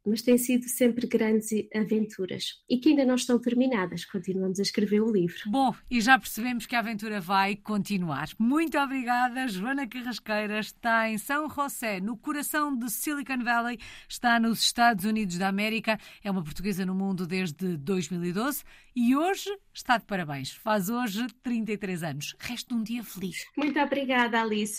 mas 0.06 0.22
têm 0.22 0.38
sido 0.38 0.64
sempre 0.68 1.06
grandes 1.06 1.50
aventuras 1.74 2.62
e 2.68 2.78
que 2.78 2.90
ainda 2.90 3.04
não 3.04 3.14
estão 3.14 3.38
terminadas. 3.38 4.04
Continuamos 4.04 4.58
a 4.58 4.62
escrever 4.62 5.00
o 5.00 5.12
livro. 5.12 5.38
Bom, 5.46 5.74
e 5.90 6.00
já 6.00 6.18
percebemos 6.18 6.66
que 6.66 6.74
a 6.74 6.78
aventura 6.78 7.20
vai 7.20 7.56
continuar. 7.56 8.28
Muito 8.38 8.78
obrigada, 8.78 9.46
Joana 9.48 9.86
Carrasqueira. 9.86 10.60
Está 10.60 11.08
em 11.08 11.18
São 11.18 11.48
José, 11.48 12.00
no 12.00 12.16
coração 12.16 12.76
de 12.76 12.90
Silicon 12.90 13.42
Valley, 13.42 13.78
está 14.08 14.38
nos 14.40 14.62
Estados 14.62 15.04
Unidos 15.04 15.38
da 15.38 15.48
América. 15.48 15.98
É 16.22 16.30
uma 16.30 16.42
portuguesa 16.42 16.84
no 16.86 16.94
mundo 16.94 17.26
desde 17.26 17.76
2012 17.76 18.62
e 18.94 19.16
hoje 19.16 19.50
está 19.72 19.98
de 19.98 20.04
parabéns. 20.04 20.52
Faz 20.52 20.88
hoje 20.88 21.26
33 21.42 22.02
anos. 22.02 22.36
Resta 22.38 22.74
um 22.74 22.82
dia 22.82 23.04
feliz. 23.04 23.46
Muito 23.56 23.78
obrigada, 23.78 24.40
Alice. 24.40 24.78